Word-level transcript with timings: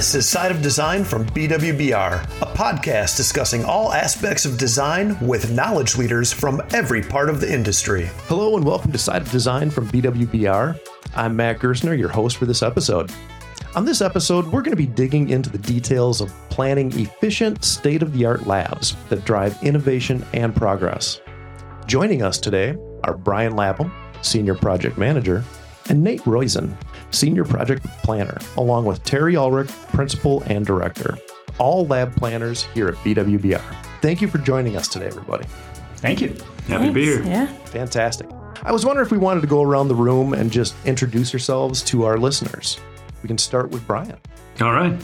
This 0.00 0.14
is 0.14 0.26
Side 0.26 0.50
of 0.50 0.62
Design 0.62 1.04
from 1.04 1.26
BWBR, 1.26 2.22
a 2.40 2.56
podcast 2.56 3.18
discussing 3.18 3.66
all 3.66 3.92
aspects 3.92 4.46
of 4.46 4.56
design 4.56 5.20
with 5.20 5.52
knowledge 5.52 5.98
leaders 5.98 6.32
from 6.32 6.62
every 6.72 7.02
part 7.02 7.28
of 7.28 7.38
the 7.38 7.52
industry. 7.52 8.08
Hello 8.26 8.56
and 8.56 8.64
welcome 8.64 8.92
to 8.92 8.96
Side 8.96 9.20
of 9.20 9.30
Design 9.30 9.68
from 9.68 9.88
BWBR. 9.88 10.80
I'm 11.14 11.36
Matt 11.36 11.58
Gerstner, 11.58 11.98
your 11.98 12.08
host 12.08 12.38
for 12.38 12.46
this 12.46 12.62
episode. 12.62 13.12
On 13.76 13.84
this 13.84 14.00
episode, 14.00 14.46
we're 14.46 14.62
going 14.62 14.70
to 14.70 14.76
be 14.76 14.86
digging 14.86 15.28
into 15.28 15.50
the 15.50 15.58
details 15.58 16.22
of 16.22 16.32
planning 16.48 16.98
efficient, 16.98 17.62
state 17.62 18.00
of 18.00 18.14
the 18.14 18.24
art 18.24 18.46
labs 18.46 18.96
that 19.10 19.26
drive 19.26 19.62
innovation 19.62 20.24
and 20.32 20.56
progress. 20.56 21.20
Joining 21.84 22.22
us 22.22 22.38
today 22.38 22.74
are 23.04 23.18
Brian 23.18 23.54
Lapham, 23.54 23.92
Senior 24.22 24.54
Project 24.54 24.96
Manager, 24.96 25.44
and 25.90 26.02
Nate 26.02 26.22
Roisen, 26.22 26.74
Senior 27.10 27.44
Project 27.44 27.84
Planner, 28.02 28.38
along 28.56 28.84
with 28.84 29.02
Terri 29.04 29.34
Ulrick, 29.34 29.68
Principal 29.92 30.42
and 30.46 30.64
Director, 30.64 31.18
all 31.58 31.86
lab 31.86 32.14
planners 32.16 32.64
here 32.74 32.88
at 32.88 32.94
BWBR. 32.96 33.62
Thank 34.00 34.20
you 34.20 34.28
for 34.28 34.38
joining 34.38 34.76
us 34.76 34.88
today, 34.88 35.06
everybody. 35.06 35.46
Thank 35.96 36.20
you. 36.20 36.36
Happy 36.66 36.86
to 36.86 36.92
be 36.92 37.04
here. 37.04 37.22
Yeah. 37.22 37.46
Fantastic. 37.66 38.28
I 38.62 38.72
was 38.72 38.84
wondering 38.84 39.06
if 39.06 39.12
we 39.12 39.18
wanted 39.18 39.40
to 39.42 39.46
go 39.46 39.62
around 39.62 39.88
the 39.88 39.94
room 39.94 40.32
and 40.32 40.50
just 40.50 40.74
introduce 40.86 41.32
yourselves 41.32 41.82
to 41.84 42.04
our 42.04 42.18
listeners. 42.18 42.78
We 43.22 43.26
can 43.26 43.38
start 43.38 43.70
with 43.70 43.86
Brian. 43.86 44.18
All 44.60 44.72
right. 44.72 44.98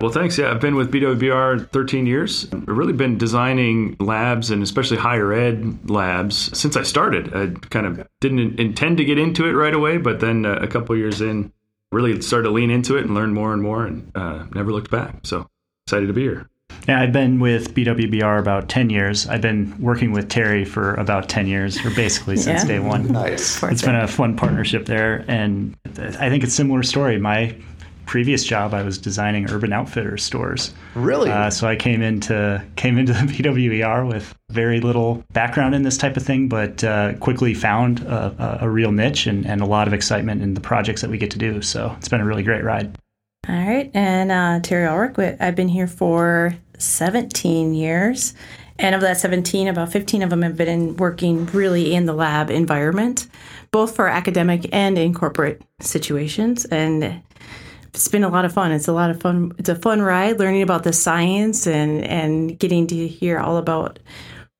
Well, 0.00 0.12
thanks. 0.12 0.38
Yeah, 0.38 0.52
I've 0.52 0.60
been 0.60 0.76
with 0.76 0.92
BWBR 0.92 1.70
13 1.70 2.06
years. 2.06 2.46
I've 2.52 2.68
really 2.68 2.92
been 2.92 3.18
designing 3.18 3.96
labs 3.98 4.50
and 4.50 4.62
especially 4.62 4.96
higher 4.96 5.32
ed 5.32 5.90
labs 5.90 6.56
since 6.56 6.76
I 6.76 6.84
started. 6.84 7.34
I 7.34 7.48
kind 7.68 7.84
of 7.84 8.06
didn't 8.20 8.60
intend 8.60 8.98
to 8.98 9.04
get 9.04 9.18
into 9.18 9.46
it 9.46 9.52
right 9.52 9.74
away, 9.74 9.98
but 9.98 10.20
then 10.20 10.46
uh, 10.46 10.54
a 10.60 10.68
couple 10.68 10.96
years 10.96 11.20
in, 11.20 11.52
really 11.90 12.20
started 12.20 12.48
to 12.48 12.54
lean 12.54 12.70
into 12.70 12.96
it 12.96 13.06
and 13.06 13.14
learn 13.14 13.32
more 13.32 13.52
and 13.52 13.62
more 13.62 13.86
and 13.86 14.12
uh, 14.14 14.44
never 14.54 14.70
looked 14.70 14.90
back. 14.90 15.16
So 15.24 15.48
excited 15.86 16.06
to 16.06 16.12
be 16.12 16.22
here. 16.22 16.48
Yeah, 16.86 17.00
I've 17.00 17.12
been 17.12 17.40
with 17.40 17.74
BWBR 17.74 18.38
about 18.38 18.68
10 18.68 18.88
years. 18.90 19.26
I've 19.26 19.40
been 19.40 19.74
working 19.80 20.12
with 20.12 20.28
Terri 20.28 20.66
for 20.66 20.94
about 20.94 21.28
10 21.28 21.46
years, 21.46 21.84
or 21.84 21.90
basically 21.90 22.36
since 22.38 22.64
day 22.64 22.78
one. 22.78 23.08
Nice. 23.08 23.62
It's 23.62 23.82
been 23.82 23.96
a 23.96 24.06
fun 24.08 24.36
partnership 24.36 24.86
there. 24.86 25.24
And 25.28 25.76
I 25.98 26.30
think 26.30 26.44
it's 26.44 26.52
a 26.52 26.56
similar 26.56 26.82
story. 26.82 27.18
My 27.18 27.54
previous 28.08 28.42
job, 28.42 28.74
I 28.74 28.82
was 28.82 28.98
designing 28.98 29.48
Urban 29.50 29.72
Outfitters 29.72 30.24
stores. 30.24 30.72
Really? 30.94 31.30
Uh, 31.30 31.50
so 31.50 31.68
I 31.68 31.76
came 31.76 32.02
into 32.02 32.64
came 32.74 32.98
into 32.98 33.12
the 33.12 33.18
BWBR 33.32 34.08
with 34.08 34.34
very 34.50 34.80
little 34.80 35.22
background 35.32 35.74
in 35.74 35.82
this 35.82 35.98
type 35.98 36.16
of 36.16 36.24
thing, 36.24 36.48
but 36.48 36.82
uh, 36.82 37.12
quickly 37.20 37.54
found 37.54 38.00
a, 38.00 38.58
a, 38.62 38.66
a 38.66 38.70
real 38.70 38.90
niche 38.90 39.26
and, 39.26 39.46
and 39.46 39.60
a 39.60 39.66
lot 39.66 39.86
of 39.86 39.94
excitement 39.94 40.42
in 40.42 40.54
the 40.54 40.60
projects 40.60 41.02
that 41.02 41.10
we 41.10 41.18
get 41.18 41.30
to 41.30 41.38
do. 41.38 41.62
So 41.62 41.94
it's 41.98 42.08
been 42.08 42.20
a 42.20 42.24
really 42.24 42.42
great 42.42 42.64
ride. 42.64 42.96
All 43.48 43.54
right. 43.54 43.90
And 43.94 44.32
uh, 44.32 44.60
Terri 44.60 44.88
Ulrick, 44.88 45.36
I've 45.40 45.54
been 45.54 45.68
here 45.68 45.86
for 45.86 46.56
17 46.78 47.74
years. 47.74 48.34
And 48.80 48.94
of 48.94 49.00
that 49.00 49.18
17, 49.18 49.68
about 49.68 49.90
15 49.90 50.22
of 50.22 50.30
them 50.30 50.42
have 50.42 50.56
been 50.56 50.96
working 50.96 51.46
really 51.46 51.94
in 51.94 52.06
the 52.06 52.12
lab 52.12 52.48
environment, 52.48 53.26
both 53.72 53.96
for 53.96 54.06
academic 54.06 54.68
and 54.72 54.96
in 54.96 55.12
corporate 55.12 55.62
situations. 55.80 56.64
And 56.66 57.22
it's 57.88 58.08
been 58.08 58.24
a 58.24 58.28
lot 58.28 58.44
of 58.44 58.52
fun. 58.52 58.72
It's 58.72 58.88
a 58.88 58.92
lot 58.92 59.10
of 59.10 59.20
fun. 59.20 59.52
It's 59.58 59.68
a 59.68 59.74
fun 59.74 60.02
ride 60.02 60.38
learning 60.38 60.62
about 60.62 60.84
the 60.84 60.92
science 60.92 61.66
and, 61.66 62.04
and 62.04 62.58
getting 62.58 62.86
to 62.88 63.08
hear 63.08 63.38
all 63.38 63.56
about 63.56 63.98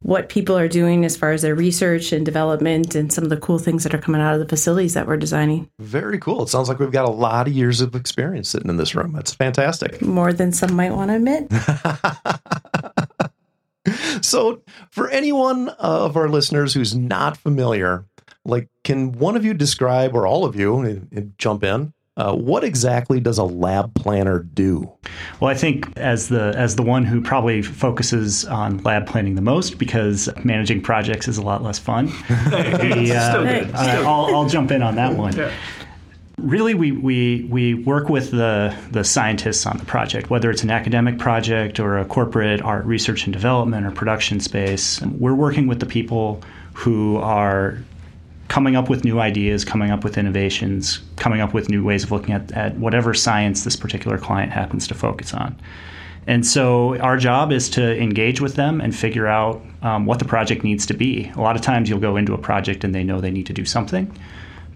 what 0.00 0.28
people 0.28 0.56
are 0.56 0.68
doing 0.68 1.04
as 1.04 1.16
far 1.16 1.32
as 1.32 1.42
their 1.42 1.56
research 1.56 2.12
and 2.12 2.24
development 2.24 2.94
and 2.94 3.12
some 3.12 3.24
of 3.24 3.30
the 3.30 3.36
cool 3.36 3.58
things 3.58 3.82
that 3.82 3.92
are 3.92 3.98
coming 3.98 4.20
out 4.20 4.32
of 4.32 4.40
the 4.40 4.46
facilities 4.46 4.94
that 4.94 5.08
we're 5.08 5.16
designing. 5.16 5.68
Very 5.80 6.18
cool. 6.18 6.42
It 6.44 6.48
sounds 6.48 6.68
like 6.68 6.78
we've 6.78 6.92
got 6.92 7.08
a 7.08 7.10
lot 7.10 7.48
of 7.48 7.52
years 7.52 7.80
of 7.80 7.96
experience 7.96 8.48
sitting 8.48 8.70
in 8.70 8.76
this 8.76 8.94
room. 8.94 9.12
That's 9.12 9.34
fantastic. 9.34 10.00
More 10.00 10.32
than 10.32 10.52
some 10.52 10.74
might 10.74 10.92
want 10.92 11.10
to 11.10 11.16
admit. 11.16 11.50
So, 14.22 14.62
for 14.90 15.08
anyone 15.08 15.68
of 15.68 16.16
our 16.16 16.28
listeners 16.28 16.74
who's 16.74 16.94
not 16.94 17.36
familiar, 17.36 18.04
like, 18.44 18.68
can 18.84 19.12
one 19.12 19.36
of 19.36 19.44
you 19.44 19.54
describe, 19.54 20.14
or 20.14 20.26
all 20.26 20.44
of 20.44 20.56
you, 20.56 20.80
and 20.80 21.32
jump 21.38 21.64
in, 21.64 21.92
uh, 22.18 22.34
what 22.34 22.64
exactly 22.64 23.20
does 23.20 23.38
a 23.38 23.44
lab 23.44 23.94
planner 23.94 24.40
do? 24.40 24.90
Well, 25.40 25.50
I 25.50 25.54
think 25.54 25.96
as 25.96 26.28
the 26.28 26.52
as 26.56 26.74
the 26.74 26.82
one 26.82 27.04
who 27.04 27.20
probably 27.22 27.62
focuses 27.62 28.44
on 28.44 28.78
lab 28.78 29.06
planning 29.06 29.36
the 29.36 29.42
most, 29.42 29.78
because 29.78 30.28
managing 30.44 30.82
projects 30.82 31.28
is 31.28 31.38
a 31.38 31.42
lot 31.42 31.62
less 31.62 31.78
fun. 31.78 32.06
the, 32.28 33.14
uh, 33.16 33.30
Still 33.30 33.44
good. 33.44 33.70
uh, 33.72 34.02
I'll, 34.04 34.34
I'll 34.34 34.48
jump 34.48 34.72
in 34.72 34.82
on 34.82 34.96
that 34.96 35.16
one. 35.16 35.32
Really, 36.38 36.74
we, 36.74 36.92
we, 36.92 37.48
we 37.50 37.74
work 37.74 38.08
with 38.08 38.30
the, 38.30 38.76
the 38.92 39.02
scientists 39.02 39.66
on 39.66 39.76
the 39.76 39.84
project, 39.84 40.30
whether 40.30 40.50
it's 40.52 40.62
an 40.62 40.70
academic 40.70 41.18
project 41.18 41.80
or 41.80 41.98
a 41.98 42.04
corporate 42.04 42.62
art 42.62 42.84
research 42.84 43.24
and 43.24 43.32
development 43.32 43.84
or 43.84 43.90
production 43.90 44.38
space. 44.38 45.00
We're 45.02 45.34
working 45.34 45.66
with 45.66 45.80
the 45.80 45.86
people 45.86 46.40
who 46.74 47.16
are 47.16 47.78
coming 48.48 48.76
up 48.76 48.88
with 48.88 49.04
new 49.04 49.20
ideas, 49.20 49.64
coming 49.64 49.90
up 49.90 50.04
with 50.04 50.18
innovations, 50.18 51.00
coming 51.16 51.40
up 51.40 51.54
with 51.54 51.68
new 51.68 51.84
ways 51.84 52.04
of 52.04 52.10
looking 52.10 52.34
at, 52.34 52.50
at 52.52 52.76
whatever 52.78 53.14
science 53.14 53.64
this 53.64 53.76
particular 53.76 54.18
client 54.18 54.50
happens 54.52 54.86
to 54.88 54.94
focus 54.94 55.34
on. 55.34 55.56
And 56.26 56.46
so 56.46 56.98
our 56.98 57.16
job 57.16 57.52
is 57.52 57.70
to 57.70 57.98
engage 57.98 58.40
with 58.40 58.54
them 58.54 58.80
and 58.80 58.94
figure 58.94 59.26
out 59.26 59.62
um, 59.80 60.04
what 60.04 60.18
the 60.18 60.26
project 60.26 60.62
needs 60.62 60.84
to 60.86 60.94
be. 60.94 61.30
A 61.36 61.40
lot 61.40 61.56
of 61.56 61.62
times 61.62 61.88
you'll 61.88 62.00
go 62.00 62.16
into 62.16 62.34
a 62.34 62.38
project 62.38 62.84
and 62.84 62.94
they 62.94 63.02
know 63.02 63.20
they 63.20 63.30
need 63.30 63.46
to 63.46 63.54
do 63.54 63.64
something, 63.64 64.14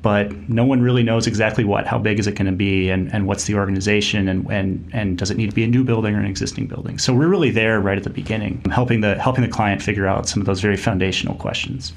but 0.00 0.32
no 0.48 0.64
one 0.64 0.80
really 0.80 1.02
knows 1.02 1.26
exactly 1.26 1.64
what. 1.64 1.86
How 1.86 1.98
big 1.98 2.18
is 2.18 2.26
it 2.26 2.36
going 2.36 2.46
to 2.46 2.56
be, 2.56 2.88
and, 2.88 3.12
and 3.12 3.26
what's 3.26 3.44
the 3.44 3.54
organization, 3.54 4.28
and, 4.28 4.50
and 4.50 4.90
and 4.92 5.18
does 5.18 5.30
it 5.30 5.36
need 5.36 5.50
to 5.50 5.54
be 5.54 5.62
a 5.62 5.68
new 5.68 5.84
building 5.84 6.14
or 6.14 6.20
an 6.20 6.26
existing 6.26 6.66
building? 6.68 6.98
So 6.98 7.12
we're 7.14 7.28
really 7.28 7.50
there 7.50 7.80
right 7.80 7.98
at 7.98 8.04
the 8.04 8.10
beginning, 8.10 8.62
helping 8.70 9.02
the 9.02 9.20
helping 9.20 9.44
the 9.44 9.50
client 9.50 9.82
figure 9.82 10.06
out 10.06 10.28
some 10.28 10.40
of 10.40 10.46
those 10.46 10.60
very 10.60 10.78
foundational 10.78 11.34
questions. 11.36 11.92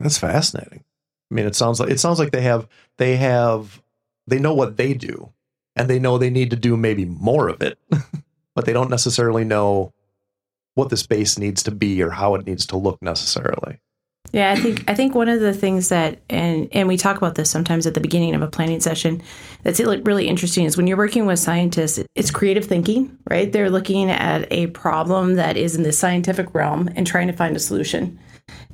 That's 0.00 0.18
fascinating. 0.18 0.84
I 1.30 1.34
mean, 1.34 1.46
it 1.46 1.54
sounds 1.54 1.80
like 1.80 1.90
it 1.90 2.00
sounds 2.00 2.18
like 2.18 2.30
they 2.30 2.42
have 2.42 2.68
they 2.96 3.16
have 3.16 3.82
they 4.26 4.38
know 4.38 4.54
what 4.54 4.76
they 4.76 4.94
do, 4.94 5.32
and 5.76 5.88
they 5.88 5.98
know 5.98 6.18
they 6.18 6.30
need 6.30 6.50
to 6.50 6.56
do 6.56 6.76
maybe 6.76 7.04
more 7.04 7.48
of 7.48 7.62
it, 7.62 7.78
but 8.54 8.64
they 8.64 8.72
don't 8.72 8.90
necessarily 8.90 9.44
know 9.44 9.92
what 10.74 10.90
the 10.90 10.96
space 10.96 11.38
needs 11.38 11.62
to 11.64 11.70
be 11.70 12.02
or 12.02 12.10
how 12.10 12.34
it 12.34 12.46
needs 12.46 12.66
to 12.66 12.76
look 12.76 13.02
necessarily. 13.02 13.80
Yeah, 14.32 14.50
I 14.50 14.56
think 14.56 14.84
I 14.88 14.94
think 14.94 15.14
one 15.14 15.28
of 15.28 15.40
the 15.40 15.54
things 15.54 15.88
that 15.88 16.18
and 16.28 16.68
and 16.72 16.86
we 16.86 16.96
talk 16.96 17.16
about 17.16 17.34
this 17.34 17.50
sometimes 17.50 17.86
at 17.86 17.94
the 17.94 18.00
beginning 18.00 18.34
of 18.34 18.42
a 18.42 18.48
planning 18.48 18.80
session 18.80 19.22
that's 19.62 19.80
really 19.80 20.28
interesting 20.28 20.64
is 20.64 20.76
when 20.76 20.86
you're 20.86 20.98
working 20.98 21.24
with 21.26 21.38
scientists, 21.38 21.98
it's 22.14 22.30
creative 22.30 22.66
thinking, 22.66 23.16
right? 23.30 23.50
They're 23.50 23.70
looking 23.70 24.10
at 24.10 24.46
a 24.52 24.66
problem 24.68 25.34
that 25.34 25.56
is 25.56 25.76
in 25.76 25.82
the 25.82 25.92
scientific 25.92 26.54
realm 26.54 26.88
and 26.94 27.06
trying 27.06 27.28
to 27.28 27.32
find 27.32 27.56
a 27.56 27.60
solution. 27.60 28.18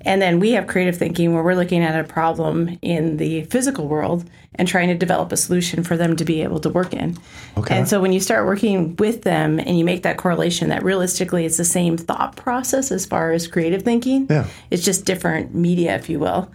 And 0.02 0.20
then 0.20 0.38
we 0.38 0.52
have 0.52 0.66
creative 0.66 0.96
thinking 0.96 1.32
where 1.34 1.42
we're 1.42 1.54
looking 1.54 1.82
at 1.82 1.98
a 1.98 2.04
problem 2.04 2.78
in 2.82 3.16
the 3.16 3.44
physical 3.44 3.88
world 3.88 4.28
and 4.56 4.68
trying 4.68 4.88
to 4.88 4.94
develop 4.94 5.32
a 5.32 5.36
solution 5.36 5.82
for 5.82 5.96
them 5.96 6.14
to 6.16 6.24
be 6.24 6.42
able 6.42 6.60
to 6.60 6.68
work 6.68 6.92
in. 6.92 7.16
Okay. 7.56 7.76
And 7.76 7.88
so 7.88 8.00
when 8.00 8.12
you 8.12 8.20
start 8.20 8.46
working 8.46 8.94
with 8.96 9.22
them 9.22 9.58
and 9.58 9.76
you 9.78 9.84
make 9.84 10.02
that 10.04 10.16
correlation 10.16 10.68
that 10.68 10.84
realistically 10.84 11.44
it's 11.44 11.56
the 11.56 11.64
same 11.64 11.96
thought 11.96 12.36
process 12.36 12.92
as 12.92 13.04
far 13.06 13.32
as 13.32 13.48
creative 13.48 13.82
thinking, 13.82 14.26
Yeah. 14.30 14.46
it's 14.70 14.84
just 14.84 15.06
different 15.06 15.43
media, 15.50 15.94
if 15.94 16.08
you 16.08 16.18
will. 16.18 16.50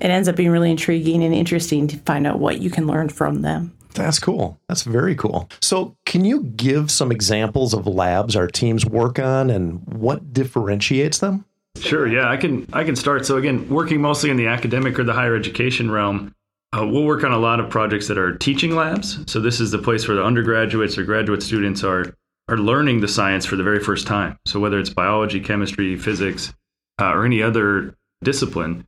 It 0.00 0.10
ends 0.10 0.28
up 0.28 0.36
being 0.36 0.50
really 0.50 0.70
intriguing 0.70 1.22
and 1.22 1.34
interesting 1.34 1.86
to 1.88 1.96
find 1.98 2.26
out 2.26 2.38
what 2.38 2.60
you 2.60 2.70
can 2.70 2.86
learn 2.86 3.08
from 3.08 3.42
them. 3.42 3.76
That's 3.94 4.18
cool. 4.18 4.58
That's 4.68 4.82
very 4.82 5.14
cool. 5.14 5.50
So, 5.60 5.96
can 6.06 6.24
you 6.24 6.44
give 6.44 6.90
some 6.90 7.10
examples 7.10 7.74
of 7.74 7.86
labs 7.86 8.36
our 8.36 8.46
teams 8.46 8.86
work 8.86 9.18
on 9.18 9.50
and 9.50 9.84
what 9.92 10.32
differentiates 10.32 11.18
them? 11.18 11.44
Sure. 11.78 12.06
Yeah, 12.06 12.28
I 12.28 12.36
can. 12.36 12.66
I 12.72 12.84
can 12.84 12.96
start. 12.96 13.24
So 13.26 13.36
again, 13.36 13.68
working 13.68 14.00
mostly 14.00 14.30
in 14.30 14.36
the 14.36 14.48
academic 14.48 14.98
or 14.98 15.04
the 15.04 15.12
higher 15.12 15.36
education 15.36 15.90
realm, 15.90 16.34
uh, 16.76 16.86
we'll 16.86 17.04
work 17.04 17.24
on 17.24 17.32
a 17.32 17.38
lot 17.38 17.60
of 17.60 17.70
projects 17.70 18.08
that 18.08 18.18
are 18.18 18.36
teaching 18.36 18.74
labs. 18.74 19.18
So 19.30 19.40
this 19.40 19.60
is 19.60 19.70
the 19.70 19.78
place 19.78 20.06
where 20.06 20.16
the 20.16 20.24
undergraduates 20.24 20.98
or 20.98 21.04
graduate 21.04 21.42
students 21.42 21.84
are 21.84 22.14
are 22.48 22.58
learning 22.58 23.00
the 23.00 23.08
science 23.08 23.46
for 23.46 23.56
the 23.56 23.62
very 23.62 23.80
first 23.80 24.06
time. 24.06 24.36
So 24.46 24.58
whether 24.58 24.78
it's 24.78 24.90
biology, 24.90 25.40
chemistry, 25.40 25.96
physics, 25.96 26.52
uh, 27.00 27.12
or 27.12 27.24
any 27.24 27.42
other 27.42 27.96
discipline, 28.22 28.86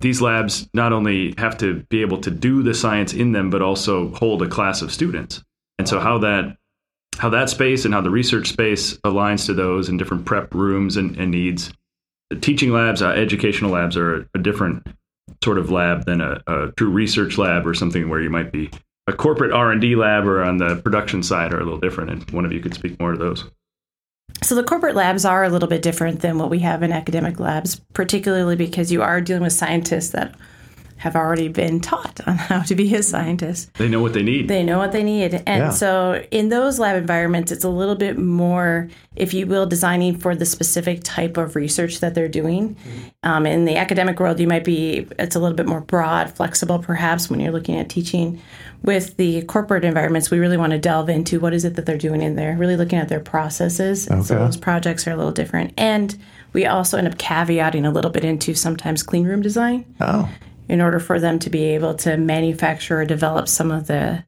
these 0.00 0.20
labs 0.20 0.68
not 0.74 0.92
only 0.92 1.34
have 1.38 1.58
to 1.58 1.82
be 1.90 2.02
able 2.02 2.20
to 2.20 2.30
do 2.30 2.62
the 2.62 2.74
science 2.74 3.12
in 3.12 3.32
them, 3.32 3.50
but 3.50 3.62
also 3.62 4.14
hold 4.14 4.42
a 4.42 4.48
class 4.48 4.82
of 4.82 4.92
students. 4.92 5.42
And 5.78 5.88
so 5.88 5.98
how 6.00 6.18
that 6.18 6.56
how 7.18 7.30
that 7.30 7.50
space 7.50 7.84
and 7.84 7.92
how 7.92 8.00
the 8.00 8.10
research 8.10 8.48
space 8.48 8.96
aligns 8.98 9.46
to 9.46 9.54
those 9.54 9.88
and 9.88 9.98
different 9.98 10.24
prep 10.24 10.54
rooms 10.54 10.96
and, 10.96 11.16
and 11.16 11.32
needs 11.32 11.72
the 12.30 12.36
teaching 12.36 12.72
labs, 12.72 13.02
uh, 13.02 13.08
educational 13.08 13.72
labs 13.72 13.96
are 13.96 14.28
a 14.34 14.38
different 14.38 14.86
sort 15.42 15.58
of 15.58 15.70
lab 15.70 16.04
than 16.04 16.20
a, 16.20 16.40
a 16.46 16.72
true 16.76 16.90
research 16.90 17.38
lab 17.38 17.66
or 17.66 17.74
something 17.74 18.08
where 18.08 18.20
you 18.20 18.30
might 18.30 18.52
be 18.52 18.70
a 19.06 19.12
corporate 19.12 19.52
R 19.52 19.72
and 19.72 19.80
D 19.80 19.96
lab 19.96 20.26
or 20.26 20.42
on 20.42 20.58
the 20.58 20.76
production 20.76 21.22
side 21.22 21.52
are 21.52 21.60
a 21.60 21.64
little 21.64 21.80
different. 21.80 22.10
And 22.10 22.30
one 22.30 22.44
of 22.44 22.52
you 22.52 22.60
could 22.60 22.74
speak 22.74 23.00
more 23.00 23.12
to 23.12 23.18
those. 23.18 23.44
So 24.42 24.54
the 24.54 24.64
corporate 24.64 24.94
labs 24.94 25.24
are 25.24 25.44
a 25.44 25.48
little 25.48 25.68
bit 25.68 25.82
different 25.82 26.20
than 26.20 26.38
what 26.38 26.50
we 26.50 26.60
have 26.60 26.82
in 26.82 26.92
academic 26.92 27.38
labs, 27.38 27.80
particularly 27.92 28.56
because 28.56 28.90
you 28.90 29.02
are 29.02 29.20
dealing 29.20 29.42
with 29.42 29.52
scientists 29.52 30.10
that 30.10 30.34
have 30.98 31.16
already 31.16 31.48
been 31.48 31.80
taught 31.80 32.20
on 32.26 32.36
how 32.48 32.60
to 32.62 32.74
be 32.74 32.94
a 32.94 33.02
scientist. 33.02 33.72
They 33.74 33.88
know 33.88 34.00
what 34.02 34.12
they 34.12 34.22
need. 34.22 34.48
They 34.48 34.62
know 34.62 34.78
what 34.78 34.92
they 34.92 35.02
need. 35.02 35.34
And 35.46 35.62
Yeah. 35.64 35.70
so 35.70 36.22
in 36.30 36.48
those 36.48 36.78
lab 36.78 36.96
environments, 36.96 37.50
it's 37.52 37.64
a 37.64 37.68
little 37.68 37.94
bit 37.94 38.18
more, 38.18 38.88
if 39.16 39.32
you 39.32 39.46
will, 39.46 39.64
designing 39.66 40.16
for 40.16 40.34
the 40.34 40.44
specific 40.44 41.00
type 41.04 41.36
of 41.36 41.56
research 41.56 42.00
that 42.00 42.14
they're 42.14 42.28
doing. 42.28 42.76
Um, 43.22 43.46
in 43.46 43.64
the 43.64 43.76
academic 43.76 44.20
world, 44.20 44.38
you 44.40 44.46
might 44.48 44.64
be, 44.64 45.06
it's 45.18 45.36
a 45.36 45.40
little 45.40 45.56
bit 45.56 45.66
more 45.66 45.80
broad, 45.80 46.30
flexible 46.30 46.78
perhaps 46.78 47.30
when 47.30 47.40
you're 47.40 47.52
looking 47.52 47.78
at 47.78 47.88
teaching. 47.88 48.40
With 48.82 49.16
the 49.16 49.42
corporate 49.42 49.84
environments, 49.84 50.30
we 50.30 50.38
really 50.38 50.56
want 50.56 50.70
to 50.70 50.78
delve 50.78 51.08
into 51.08 51.40
what 51.40 51.52
is 51.52 51.64
it 51.64 51.74
that 51.74 51.86
they're 51.86 51.98
doing 51.98 52.22
in 52.22 52.36
there, 52.36 52.56
really 52.56 52.76
looking 52.76 52.98
at 52.98 53.08
their 53.08 53.18
processes. 53.20 54.06
And 54.06 54.24
so 54.24 54.36
those 54.36 54.56
projects 54.56 55.06
are 55.08 55.10
a 55.12 55.16
little 55.16 55.32
different. 55.32 55.72
And 55.76 56.16
we 56.52 56.64
also 56.64 56.96
end 56.96 57.08
up 57.08 57.16
caveating 57.18 57.84
a 57.86 57.90
little 57.90 58.10
bit 58.10 58.24
into 58.24 58.54
sometimes 58.54 59.02
clean 59.02 59.26
room 59.26 59.42
design 59.42 59.84
Oh, 60.00 60.28
in 60.68 60.80
order 60.80 61.00
for 61.00 61.18
them 61.18 61.38
to 61.40 61.50
be 61.50 61.64
able 61.64 61.94
to 61.94 62.16
manufacture 62.16 63.00
or 63.00 63.04
develop 63.04 63.48
some 63.48 63.70
of 63.70 63.86
the 63.86 64.24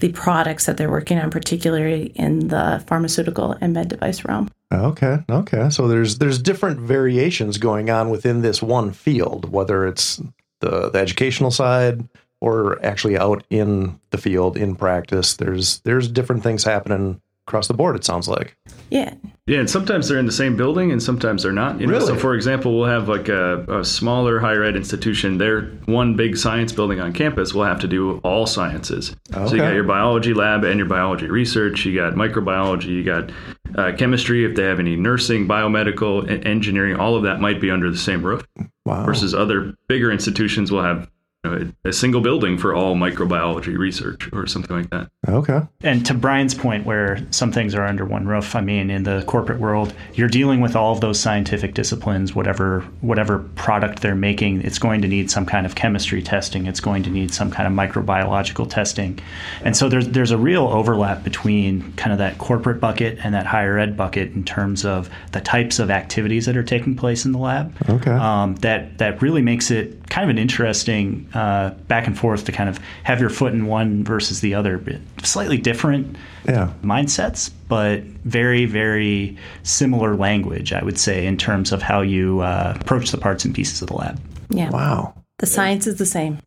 the 0.00 0.10
products 0.10 0.66
that 0.66 0.76
they're 0.76 0.90
working 0.90 1.16
on, 1.20 1.30
particularly 1.30 2.06
in 2.16 2.48
the 2.48 2.82
pharmaceutical 2.88 3.56
and 3.60 3.72
med 3.72 3.88
device 3.88 4.24
realm. 4.24 4.50
okay, 4.72 5.18
okay. 5.30 5.70
So 5.70 5.86
there's 5.86 6.18
there's 6.18 6.42
different 6.42 6.80
variations 6.80 7.58
going 7.58 7.88
on 7.88 8.10
within 8.10 8.42
this 8.42 8.60
one 8.60 8.92
field, 8.92 9.50
whether 9.50 9.86
it's 9.86 10.20
the 10.60 10.90
the 10.90 10.98
educational 10.98 11.52
side 11.52 12.08
or 12.40 12.84
actually 12.84 13.16
out 13.16 13.44
in 13.50 14.00
the 14.10 14.18
field 14.18 14.56
in 14.56 14.74
practice. 14.74 15.36
There's 15.36 15.78
there's 15.80 16.08
different 16.08 16.42
things 16.42 16.64
happening 16.64 17.20
across 17.46 17.68
the 17.68 17.74
board. 17.74 17.96
It 17.96 18.04
sounds 18.04 18.28
like. 18.28 18.56
Yeah, 18.90 19.14
Yeah, 19.46 19.58
and 19.58 19.70
sometimes 19.70 20.08
they're 20.08 20.18
in 20.18 20.26
the 20.26 20.32
same 20.32 20.56
building, 20.56 20.92
and 20.92 21.02
sometimes 21.02 21.42
they're 21.42 21.52
not. 21.52 21.80
You 21.80 21.86
know, 21.86 21.98
so 21.98 22.16
for 22.16 22.34
example, 22.34 22.78
we'll 22.78 22.88
have 22.88 23.08
like 23.08 23.28
a, 23.28 23.80
a 23.80 23.84
smaller 23.84 24.38
higher 24.38 24.62
ed 24.62 24.76
institution. 24.76 25.38
Their 25.38 25.62
one 25.86 26.14
big 26.14 26.36
science 26.36 26.72
building 26.72 27.00
on 27.00 27.12
campus 27.12 27.54
will 27.54 27.64
have 27.64 27.80
to 27.80 27.88
do 27.88 28.18
all 28.18 28.46
sciences. 28.46 29.16
Okay. 29.34 29.48
So 29.48 29.54
you 29.54 29.62
got 29.62 29.74
your 29.74 29.84
biology 29.84 30.34
lab 30.34 30.64
and 30.64 30.78
your 30.78 30.88
biology 30.88 31.26
research. 31.26 31.84
You 31.84 31.94
got 31.94 32.14
microbiology. 32.14 32.86
You 32.86 33.04
got 33.04 33.30
uh, 33.76 33.96
chemistry. 33.96 34.44
If 34.44 34.54
they 34.54 34.64
have 34.64 34.78
any 34.78 34.96
nursing, 34.96 35.48
biomedical, 35.48 36.46
engineering, 36.46 36.96
all 36.96 37.16
of 37.16 37.22
that 37.24 37.40
might 37.40 37.60
be 37.60 37.70
under 37.70 37.90
the 37.90 37.98
same 37.98 38.22
roof. 38.24 38.46
Wow. 38.84 39.04
Versus 39.04 39.34
other 39.34 39.74
bigger 39.88 40.10
institutions 40.10 40.70
will 40.70 40.82
have 40.82 41.02
you 41.02 41.11
know, 41.44 41.72
a, 41.84 41.88
a 41.88 41.92
single 41.92 42.20
building 42.20 42.56
for 42.56 42.74
all 42.74 42.94
microbiology 42.94 43.76
research 43.76 44.28
or 44.32 44.46
something 44.46 44.76
like 44.76 44.90
that. 44.90 45.08
Okay. 45.28 45.60
And 45.82 46.04
to 46.06 46.14
Brian's 46.14 46.54
point, 46.54 46.86
where 46.86 47.26
some 47.30 47.52
things 47.52 47.74
are 47.74 47.84
under 47.84 48.04
one 48.04 48.26
roof, 48.26 48.54
I 48.54 48.60
mean, 48.60 48.90
in 48.90 49.02
the 49.02 49.24
corporate 49.26 49.58
world, 49.58 49.94
you're 50.14 50.28
dealing 50.28 50.60
with 50.60 50.76
all 50.76 50.92
of 50.92 51.00
those 51.00 51.18
scientific 51.18 51.74
disciplines. 51.74 52.34
Whatever 52.34 52.80
whatever 53.00 53.40
product 53.56 54.02
they're 54.02 54.14
making, 54.14 54.62
it's 54.62 54.78
going 54.78 55.02
to 55.02 55.08
need 55.08 55.30
some 55.30 55.46
kind 55.46 55.66
of 55.66 55.74
chemistry 55.74 56.22
testing. 56.22 56.66
It's 56.66 56.80
going 56.80 57.02
to 57.04 57.10
need 57.10 57.34
some 57.34 57.50
kind 57.50 57.66
of 57.66 57.72
microbiological 57.72 58.68
testing, 58.70 59.18
and 59.64 59.76
so 59.76 59.88
there's 59.88 60.08
there's 60.08 60.30
a 60.30 60.38
real 60.38 60.66
overlap 60.68 61.24
between 61.24 61.92
kind 61.94 62.12
of 62.12 62.18
that 62.18 62.38
corporate 62.38 62.80
bucket 62.80 63.18
and 63.22 63.34
that 63.34 63.46
higher 63.46 63.78
ed 63.78 63.96
bucket 63.96 64.32
in 64.32 64.44
terms 64.44 64.84
of 64.84 65.10
the 65.32 65.40
types 65.40 65.78
of 65.78 65.90
activities 65.90 66.46
that 66.46 66.56
are 66.56 66.62
taking 66.62 66.96
place 66.96 67.24
in 67.24 67.32
the 67.32 67.38
lab. 67.38 67.74
Okay. 67.88 68.10
Um, 68.10 68.54
that 68.56 68.98
that 68.98 69.22
really 69.22 69.42
makes 69.42 69.70
it 69.70 70.01
kind 70.12 70.24
of 70.24 70.28
an 70.30 70.38
interesting 70.38 71.26
uh, 71.32 71.70
back 71.88 72.06
and 72.06 72.18
forth 72.18 72.44
to 72.44 72.52
kind 72.52 72.68
of 72.68 72.78
have 73.02 73.18
your 73.18 73.30
foot 73.30 73.54
in 73.54 73.64
one 73.64 74.04
versus 74.04 74.40
the 74.42 74.52
other. 74.54 74.76
Bit 74.76 75.00
Slightly 75.22 75.56
different 75.56 76.16
Yeah. 76.46 76.70
mindsets, 76.84 77.50
but 77.66 78.02
very, 78.24 78.66
very 78.66 79.38
similar 79.62 80.14
language, 80.14 80.74
I 80.74 80.84
would 80.84 80.98
say, 80.98 81.26
in 81.26 81.38
terms 81.38 81.72
of 81.72 81.80
how 81.80 82.02
you 82.02 82.40
uh, 82.40 82.76
approach 82.78 83.10
the 83.10 83.16
parts 83.16 83.46
and 83.46 83.54
pieces 83.54 83.80
of 83.80 83.88
the 83.88 83.94
lab. 83.94 84.20
yeah. 84.50 84.68
Wow. 84.68 85.14
The 85.38 85.46
science 85.46 85.86
is 85.86 85.96
the 85.96 86.04
same. 86.06 86.38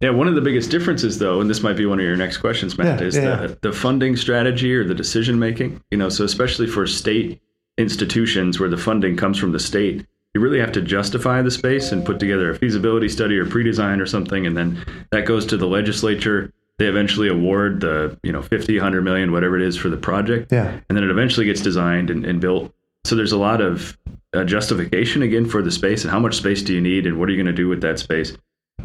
Yeah, 0.00 0.10
one 0.10 0.28
of 0.28 0.34
the 0.34 0.42
biggest 0.42 0.70
differences, 0.70 1.18
though, 1.18 1.40
and 1.40 1.48
this 1.48 1.62
might 1.62 1.78
be 1.78 1.86
one 1.86 1.98
of 1.98 2.04
your 2.04 2.16
next 2.16 2.36
questions, 2.38 2.76
Matt, 2.76 3.00
Yeah, 3.00 3.06
is 3.06 3.16
yeah, 3.16 3.36
the, 3.46 3.58
the 3.62 3.72
funding 3.72 4.16
strategy 4.16 4.74
or 4.74 4.84
the 4.84 4.94
decision 4.94 5.38
making. 5.38 5.80
You 5.90 5.96
know, 5.96 6.10
so 6.10 6.24
especially 6.24 6.66
for 6.66 6.86
state 6.86 7.40
institutions 7.78 8.60
where 8.60 8.68
the 8.68 8.76
funding 8.76 9.16
comes 9.16 9.38
from 9.38 9.52
the 9.52 9.58
state, 9.60 10.06
you 10.34 10.40
really 10.40 10.58
have 10.60 10.72
to 10.72 10.80
justify 10.82 11.40
the 11.42 11.50
space 11.50 11.92
and 11.92 12.04
put 12.04 12.18
together 12.18 12.50
a 12.50 12.58
feasibility 12.58 13.08
study 13.08 13.38
or 13.38 13.46
pre-design 13.46 14.00
or 14.00 14.06
something, 14.06 14.46
and 14.46 14.56
then 14.56 14.84
that 15.12 15.26
goes 15.26 15.46
to 15.46 15.56
the 15.56 15.66
legislature. 15.66 16.52
They 16.78 16.86
eventually 16.86 17.28
award 17.28 17.80
the 17.80 18.18
you 18.24 18.32
know 18.32 18.42
50, 18.42 18.76
100 18.76 19.02
million, 19.02 19.30
whatever 19.32 19.56
it 19.56 19.62
is 19.62 19.76
for 19.76 19.88
the 19.88 19.96
project, 19.96 20.50
Yeah. 20.50 20.80
and 20.88 20.96
then 20.96 21.04
it 21.04 21.10
eventually 21.10 21.46
gets 21.46 21.60
designed 21.60 22.10
and, 22.10 22.24
and 22.24 22.40
built. 22.40 22.74
So 23.04 23.14
there's 23.14 23.32
a 23.32 23.38
lot 23.38 23.60
of 23.60 23.96
uh, 24.32 24.44
justification 24.44 25.22
again 25.22 25.46
for 25.46 25.62
the 25.62 25.70
space 25.70 26.02
and 26.02 26.10
how 26.10 26.18
much 26.18 26.34
space 26.34 26.62
do 26.62 26.72
you 26.74 26.80
need 26.80 27.06
and 27.06 27.20
what 27.20 27.28
are 27.28 27.32
you 27.32 27.38
going 27.38 27.54
to 27.54 27.62
do 27.62 27.68
with 27.68 27.80
that 27.82 27.98
space 28.00 28.36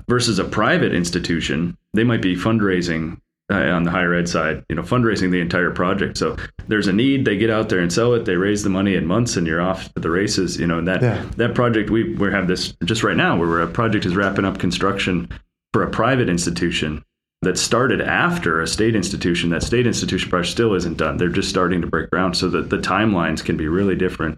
versus 0.08 0.38
a 0.40 0.44
private 0.44 0.94
institution, 0.94 1.76
they 1.94 2.04
might 2.04 2.22
be 2.22 2.36
fundraising 2.36 3.20
Uh, 3.52 3.72
on 3.72 3.82
the 3.84 3.90
higher 3.90 4.14
ed 4.14 4.30
side, 4.30 4.64
you 4.70 4.76
know, 4.76 4.84
fundraising 4.84 5.32
the 5.32 5.40
entire 5.40 5.72
project. 5.72 6.18
So 6.18 6.38
there's 6.68 6.86
a 6.86 6.94
need, 6.94 7.26
they 7.26 7.36
get 7.36 7.50
out 7.50 7.70
there 7.70 7.80
and 7.80 7.92
sell 7.92 8.14
it, 8.14 8.26
they 8.26 8.36
raise 8.36 8.62
the 8.62 8.70
money 8.70 8.94
in 8.94 9.08
months, 9.08 9.38
and 9.38 9.48
you're 9.48 9.60
off 9.60 9.92
to 9.96 10.00
the 10.02 10.12
races. 10.12 10.60
You 10.60 10.68
know, 10.68 10.78
and 10.78 10.88
that 10.88 11.02
Yeah. 11.02 11.26
that 11.38 11.56
project 11.56 11.90
we 11.90 12.14
we 12.14 12.30
have 12.32 12.48
this 12.48 12.74
just 12.86 13.04
right 13.04 13.18
now, 13.18 13.36
where 13.40 13.62
a 13.62 13.68
project 13.68 14.06
is 14.06 14.16
wrapping 14.16 14.46
up 14.46 14.60
construction 14.60 15.30
for 15.74 15.82
a 15.82 15.90
private 15.90 16.30
institution 16.30 17.04
that 17.42 17.58
started 17.58 18.02
after 18.02 18.62
a 18.62 18.68
state 18.68 18.96
institution. 18.96 19.50
That 19.50 19.64
state 19.64 19.88
institution 19.88 20.30
project 20.30 20.52
still 20.52 20.76
isn't 20.76 20.98
done. 20.98 21.18
They're 21.18 21.30
just 21.30 21.50
starting 21.50 21.82
to 21.82 21.88
break 21.88 22.12
ground, 22.12 22.38
so 22.38 22.50
that 22.50 22.70
the 22.70 22.78
timelines 22.78 23.44
can 23.44 23.58
be 23.58 23.68
really 23.68 23.96
different. 23.96 24.38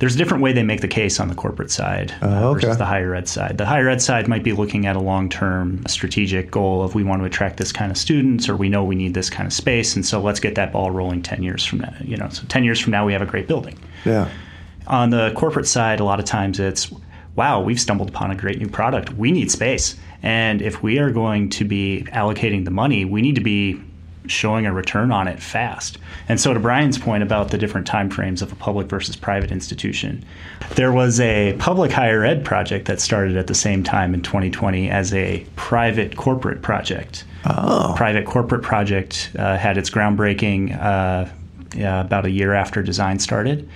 There's 0.00 0.14
a 0.14 0.18
different 0.18 0.42
way 0.42 0.52
they 0.52 0.62
make 0.62 0.80
the 0.80 0.88
case 0.88 1.20
on 1.20 1.28
the 1.28 1.34
corporate 1.34 1.70
side 1.70 2.12
uh, 2.22 2.26
Oh, 2.26 2.48
okay. 2.50 2.62
versus 2.66 2.78
the 2.78 2.86
higher 2.86 3.14
ed 3.14 3.28
side. 3.28 3.58
The 3.58 3.66
higher 3.66 3.88
ed 3.88 4.00
side 4.02 4.26
might 4.28 4.42
be 4.42 4.52
looking 4.52 4.86
at 4.86 4.96
a 4.96 4.98
long 5.00 5.28
term 5.28 5.86
strategic 5.86 6.50
goal 6.50 6.82
of 6.82 6.94
we 6.94 7.04
want 7.04 7.20
to 7.20 7.26
attract 7.26 7.58
this 7.58 7.70
kind 7.70 7.90
of 7.92 7.98
students 7.98 8.48
or 8.48 8.56
we 8.56 8.68
know 8.68 8.82
we 8.82 8.94
need 8.96 9.14
this 9.14 9.30
kind 9.30 9.46
of 9.46 9.52
space. 9.52 9.94
And 9.94 10.04
so 10.04 10.20
let's 10.20 10.40
get 10.40 10.54
that 10.56 10.72
ball 10.72 10.90
rolling 10.90 11.22
10 11.22 11.42
years 11.42 11.64
from 11.64 11.80
now. 11.80 11.94
You 12.02 12.16
know, 12.16 12.28
so 12.30 12.44
10 12.48 12.64
years 12.64 12.80
from 12.80 12.92
now, 12.92 13.06
we 13.06 13.12
have 13.12 13.22
a 13.22 13.26
great 13.26 13.46
building. 13.46 13.78
Yeah. 14.04 14.28
On 14.86 15.10
the 15.10 15.32
corporate 15.36 15.68
side, 15.68 16.00
a 16.00 16.04
lot 16.04 16.18
of 16.18 16.24
times 16.24 16.58
it's, 16.58 16.90
wow, 17.36 17.60
we've 17.60 17.80
stumbled 17.80 18.08
upon 18.08 18.30
a 18.30 18.34
great 18.34 18.58
new 18.58 18.68
product. 18.68 19.12
We 19.12 19.30
need 19.30 19.50
space. 19.50 19.96
And 20.22 20.62
if 20.62 20.82
we 20.82 20.98
are 20.98 21.10
going 21.10 21.50
to 21.50 21.64
be 21.64 22.06
allocating 22.12 22.64
the 22.64 22.70
money, 22.70 23.04
we 23.04 23.22
need 23.22 23.34
to 23.36 23.40
be 23.42 23.80
showing 24.26 24.66
a 24.66 24.72
return 24.72 25.10
on 25.10 25.26
it 25.26 25.40
fast. 25.40 25.98
And 26.28 26.40
so 26.40 26.54
to 26.54 26.60
Brian's 26.60 26.98
point 26.98 27.22
about 27.22 27.50
the 27.50 27.58
different 27.58 27.86
timeframes 27.86 28.42
of 28.42 28.52
a 28.52 28.54
public 28.56 28.88
versus 28.88 29.16
private 29.16 29.50
institution, 29.50 30.24
there 30.74 30.92
was 30.92 31.20
a 31.20 31.54
public 31.58 31.90
higher 31.90 32.24
ed 32.24 32.44
project 32.44 32.86
that 32.86 33.00
started 33.00 33.36
at 33.36 33.46
the 33.46 33.54
same 33.54 33.82
time 33.82 34.14
in 34.14 34.22
2020 34.22 34.90
as 34.90 35.12
a 35.14 35.46
private 35.56 36.16
corporate 36.16 36.62
project. 36.62 37.24
Oh. 37.44 37.94
Private 37.96 38.26
corporate 38.26 38.62
project 38.62 39.30
uh, 39.38 39.56
had 39.56 39.78
its 39.78 39.88
groundbreaking 39.88 40.78
uh, 40.80 41.28
yeah, 41.74 42.00
about 42.00 42.26
a 42.26 42.30
year 42.30 42.52
after 42.52 42.82
design 42.82 43.18
started, 43.18 43.68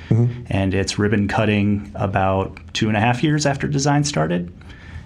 and 0.50 0.74
it's 0.74 0.98
ribbon 0.98 1.28
cutting 1.28 1.90
about 1.94 2.58
two 2.72 2.88
and 2.88 2.96
a 2.96 3.00
half 3.00 3.22
years 3.22 3.46
after 3.46 3.68
design 3.68 4.04
started. 4.04 4.52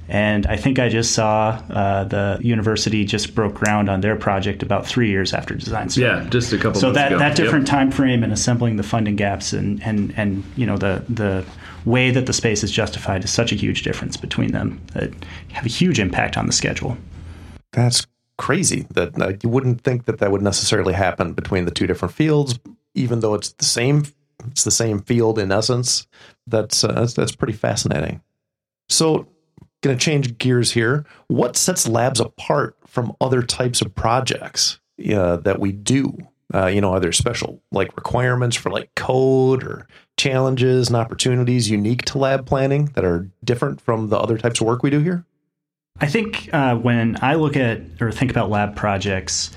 And 0.09 0.47
I 0.47 0.57
think 0.57 0.79
I 0.79 0.88
just 0.88 1.12
saw 1.12 1.61
uh, 1.71 2.05
the 2.05 2.38
university 2.41 3.05
just 3.05 3.35
broke 3.35 3.55
ground 3.55 3.91
on 3.91 4.00
their 4.00 4.17
project 4.17 4.62
about 4.62 4.87
three 4.87 5.11
years 5.11 5.35
after 5.35 5.55
design 5.55 5.91
started. 5.91 6.25
Yeah, 6.25 6.31
just 6.31 6.53
a 6.53 6.57
couple. 6.57 6.81
So 6.81 6.87
months 6.87 6.99
that, 6.99 7.07
ago. 7.12 7.19
that 7.19 7.29
Yep. 7.29 7.37
different 7.37 7.67
time 7.67 7.91
frame 7.91 8.25
and 8.25 8.33
assembling 8.33 8.77
the 8.77 8.83
funding 8.83 9.17
gaps 9.17 9.53
and, 9.53 9.83
and, 9.83 10.15
and 10.17 10.43
you 10.57 10.65
know 10.65 10.79
the 10.79 11.05
the 11.09 11.45
way 11.85 12.11
that 12.11 12.27
the 12.27 12.33
space 12.33 12.65
is 12.65 12.71
justified 12.71 13.25
is 13.25 13.31
such 13.31 13.53
a 13.53 13.55
huge 13.55 13.83
difference 13.83 14.17
between 14.17 14.53
them 14.53 14.81
that 14.95 15.11
have 15.53 15.65
a 15.67 15.69
huge 15.69 15.99
impact 16.00 16.37
on 16.37 16.47
the 16.47 16.53
schedule. 16.53 16.97
That's 17.73 18.07
crazy. 18.38 18.87
That 18.95 19.21
uh, 19.21 19.35
you 19.43 19.49
wouldn't 19.49 19.83
think 19.83 20.07
that 20.07 20.19
that 20.19 20.31
would 20.33 20.43
necessarily 20.43 20.95
happen 20.95 21.35
between 21.35 21.67
the 21.67 21.71
two 21.71 21.87
different 21.87 22.15
fields, 22.15 22.59
even 22.95 23.21
though 23.21 23.35
it's 23.35 23.53
the 23.53 23.65
same. 23.65 24.05
It's 24.50 24.65
the 24.65 24.71
same 24.71 25.00
field 25.00 25.38
in 25.38 25.50
essence. 25.50 26.07
That's 26.47 26.85
uh, 26.85 26.93
that's, 26.93 27.15
that's 27.15 27.35
pretty 27.35 27.53
fascinating. 27.55 28.23
So, 28.88 29.27
going 29.82 29.97
to 29.97 30.04
change 30.04 30.38
gears 30.38 30.73
here. 30.73 31.04
What 31.28 31.56
sets 31.56 31.88
labs 31.88 32.20
apart 32.20 32.76
from 32.87 33.14
other 33.20 33.42
types 33.42 33.80
of 33.80 33.94
projects 33.94 34.80
uh, 35.12 35.37
that 35.38 35.61
we 35.61 35.73
do? 35.73 36.16
Uh, 36.52 36.66
you 36.66 36.80
know, 36.80 36.92
are 36.92 37.00
there 37.00 37.12
special 37.12 37.61
like 37.73 37.94
requirements 37.97 38.56
for 38.56 38.70
like 38.70 38.94
code 38.94 39.62
or 39.62 39.87
challenges 40.16 40.88
and 40.88 40.97
opportunities 40.97 41.68
unique 41.68 42.04
to 42.06 42.18
lab 42.18 42.47
planning 42.47 42.87
that 42.94 43.04
are 43.04 43.28
different 43.44 43.80
from 43.80 44.08
the 44.08 44.18
other 44.18 44.38
types 44.38 44.61
of 44.61 44.66
work 44.66 44.82
we 44.82 44.90
do 44.90 45.00
here? 45.00 45.25
I 46.00 46.06
think 46.06 46.49
uh, 46.52 46.76
when 46.76 47.16
I 47.23 47.35
look 47.35 47.56
at 47.56 47.82
or 48.00 48.12
think 48.12 48.30
about 48.30 48.50
lab 48.50 48.76
projects, 48.76 49.50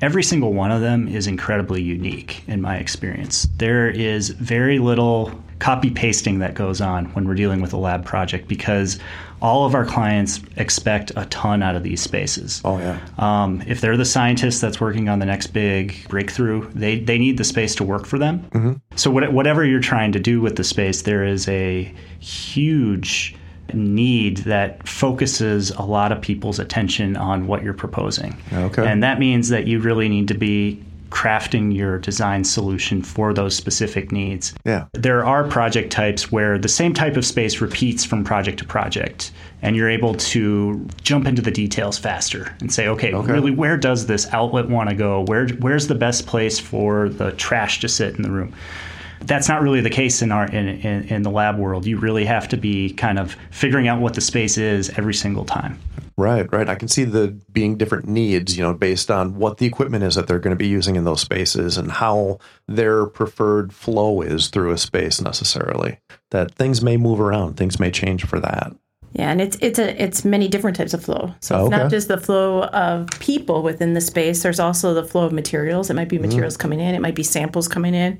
every 0.00 0.22
single 0.22 0.52
one 0.52 0.70
of 0.70 0.80
them 0.80 1.08
is 1.08 1.26
incredibly 1.26 1.82
unique 1.82 2.42
in 2.48 2.60
my 2.60 2.76
experience. 2.76 3.48
There 3.56 3.88
is 3.88 4.30
very 4.30 4.78
little 4.78 5.32
copy 5.58 5.90
pasting 5.90 6.38
that 6.38 6.54
goes 6.54 6.80
on 6.80 7.06
when 7.14 7.26
we're 7.26 7.34
dealing 7.34 7.60
with 7.60 7.72
a 7.72 7.76
lab 7.76 8.04
project 8.04 8.46
because 8.46 8.98
all 9.42 9.66
of 9.66 9.74
our 9.74 9.84
clients 9.84 10.40
expect 10.56 11.10
a 11.16 11.24
ton 11.26 11.62
out 11.62 11.74
of 11.74 11.82
these 11.82 12.00
spaces. 12.00 12.60
Oh 12.64 12.78
yeah. 12.78 13.00
Um, 13.18 13.62
if 13.66 13.80
they're 13.80 13.96
the 13.96 14.04
scientist 14.04 14.60
that's 14.60 14.80
working 14.80 15.08
on 15.08 15.18
the 15.18 15.26
next 15.26 15.48
big 15.48 16.06
breakthrough, 16.08 16.70
they, 16.72 17.00
they 17.00 17.18
need 17.18 17.38
the 17.38 17.44
space 17.44 17.74
to 17.76 17.84
work 17.84 18.06
for 18.06 18.18
them. 18.18 18.80
So 18.96 19.10
what, 19.10 19.32
whatever 19.32 19.64
you're 19.64 19.80
trying 19.80 20.12
to 20.12 20.20
do 20.20 20.40
with 20.40 20.56
the 20.56 20.64
space, 20.64 21.02
there 21.02 21.24
is 21.24 21.48
a 21.48 21.92
huge 22.20 23.34
need 23.74 24.38
that 24.38 24.86
focuses 24.88 25.70
a 25.72 25.82
lot 25.82 26.12
of 26.12 26.20
people's 26.20 26.58
attention 26.58 27.16
on 27.16 27.46
what 27.46 27.62
you're 27.62 27.74
proposing. 27.74 28.36
Okay. 28.52 28.86
And 28.86 29.02
that 29.02 29.18
means 29.18 29.48
that 29.50 29.66
you 29.66 29.80
really 29.80 30.08
need 30.08 30.28
to 30.28 30.34
be 30.34 30.82
crafting 31.10 31.74
your 31.74 31.98
design 31.98 32.44
solution 32.44 33.00
for 33.02 33.32
those 33.32 33.56
specific 33.56 34.12
needs. 34.12 34.52
Yeah. 34.66 34.84
There 34.92 35.24
are 35.24 35.44
project 35.44 35.90
types 35.90 36.30
where 36.30 36.58
the 36.58 36.68
same 36.68 36.92
type 36.92 37.16
of 37.16 37.24
space 37.24 37.62
repeats 37.62 38.04
from 38.04 38.24
project 38.24 38.58
to 38.58 38.66
project, 38.66 39.30
and 39.62 39.74
you're 39.74 39.88
able 39.88 40.14
to 40.16 40.86
jump 41.02 41.26
into 41.26 41.40
the 41.40 41.50
details 41.50 41.96
faster 41.96 42.54
and 42.60 42.70
say, 42.70 42.88
okay, 42.88 43.14
Okay. 43.14 43.32
really, 43.32 43.50
where 43.50 43.78
does 43.78 44.06
this 44.06 44.26
outlet 44.34 44.68
want 44.68 44.90
to 44.90 44.94
go? 44.94 45.22
Where, 45.22 45.48
where's 45.48 45.86
the 45.86 45.94
best 45.94 46.26
place 46.26 46.58
for 46.58 47.08
the 47.08 47.32
trash 47.32 47.80
to 47.80 47.88
sit 47.88 48.16
in 48.16 48.22
the 48.22 48.30
room? 48.30 48.52
That's 49.22 49.48
not 49.48 49.62
really 49.62 49.80
the 49.80 49.90
case 49.90 50.22
in 50.22 50.32
our 50.32 50.46
in, 50.46 50.68
in, 50.68 51.04
in 51.08 51.22
the 51.22 51.30
lab 51.30 51.58
world. 51.58 51.86
You 51.86 51.98
really 51.98 52.24
have 52.24 52.48
to 52.48 52.56
be 52.56 52.92
kind 52.94 53.18
of 53.18 53.36
figuring 53.50 53.88
out 53.88 54.00
what 54.00 54.14
the 54.14 54.20
space 54.20 54.58
is 54.58 54.90
every 54.90 55.14
single 55.14 55.44
time. 55.44 55.78
Right, 56.18 56.52
right. 56.52 56.68
I 56.68 56.74
can 56.74 56.88
see 56.88 57.04
the 57.04 57.28
being 57.52 57.76
different 57.76 58.08
needs, 58.08 58.56
you 58.56 58.64
know, 58.64 58.74
based 58.74 59.08
on 59.08 59.36
what 59.36 59.58
the 59.58 59.66
equipment 59.66 60.02
is 60.02 60.16
that 60.16 60.26
they're 60.26 60.40
going 60.40 60.56
to 60.56 60.58
be 60.58 60.66
using 60.66 60.96
in 60.96 61.04
those 61.04 61.20
spaces 61.20 61.78
and 61.78 61.92
how 61.92 62.40
their 62.66 63.06
preferred 63.06 63.72
flow 63.72 64.20
is 64.20 64.48
through 64.48 64.72
a 64.72 64.78
space 64.78 65.20
necessarily. 65.20 66.00
That 66.30 66.52
things 66.56 66.82
may 66.82 66.96
move 66.96 67.20
around, 67.20 67.56
things 67.56 67.78
may 67.78 67.92
change 67.92 68.24
for 68.24 68.40
that. 68.40 68.74
Yeah, 69.12 69.30
and 69.30 69.40
it's 69.40 69.56
it's 69.60 69.78
a 69.78 70.02
it's 70.02 70.24
many 70.24 70.48
different 70.48 70.76
types 70.76 70.92
of 70.92 71.02
flow. 71.02 71.32
So 71.40 71.56
Oh, 71.56 71.62
it's 71.62 71.70
not 71.70 71.90
just 71.90 72.08
the 72.08 72.18
flow 72.18 72.64
of 72.64 73.08
people 73.20 73.62
within 73.62 73.94
the 73.94 74.00
space. 74.00 74.42
There's 74.42 74.60
also 74.60 74.94
the 74.94 75.04
flow 75.04 75.24
of 75.24 75.32
materials. 75.32 75.88
It 75.88 75.94
might 75.94 76.08
be 76.08 76.16
mm-hmm. 76.16 76.26
materials 76.26 76.56
coming 76.56 76.80
in. 76.80 76.94
It 76.96 77.00
might 77.00 77.14
be 77.14 77.22
samples 77.22 77.68
coming 77.68 77.94
in, 77.94 78.18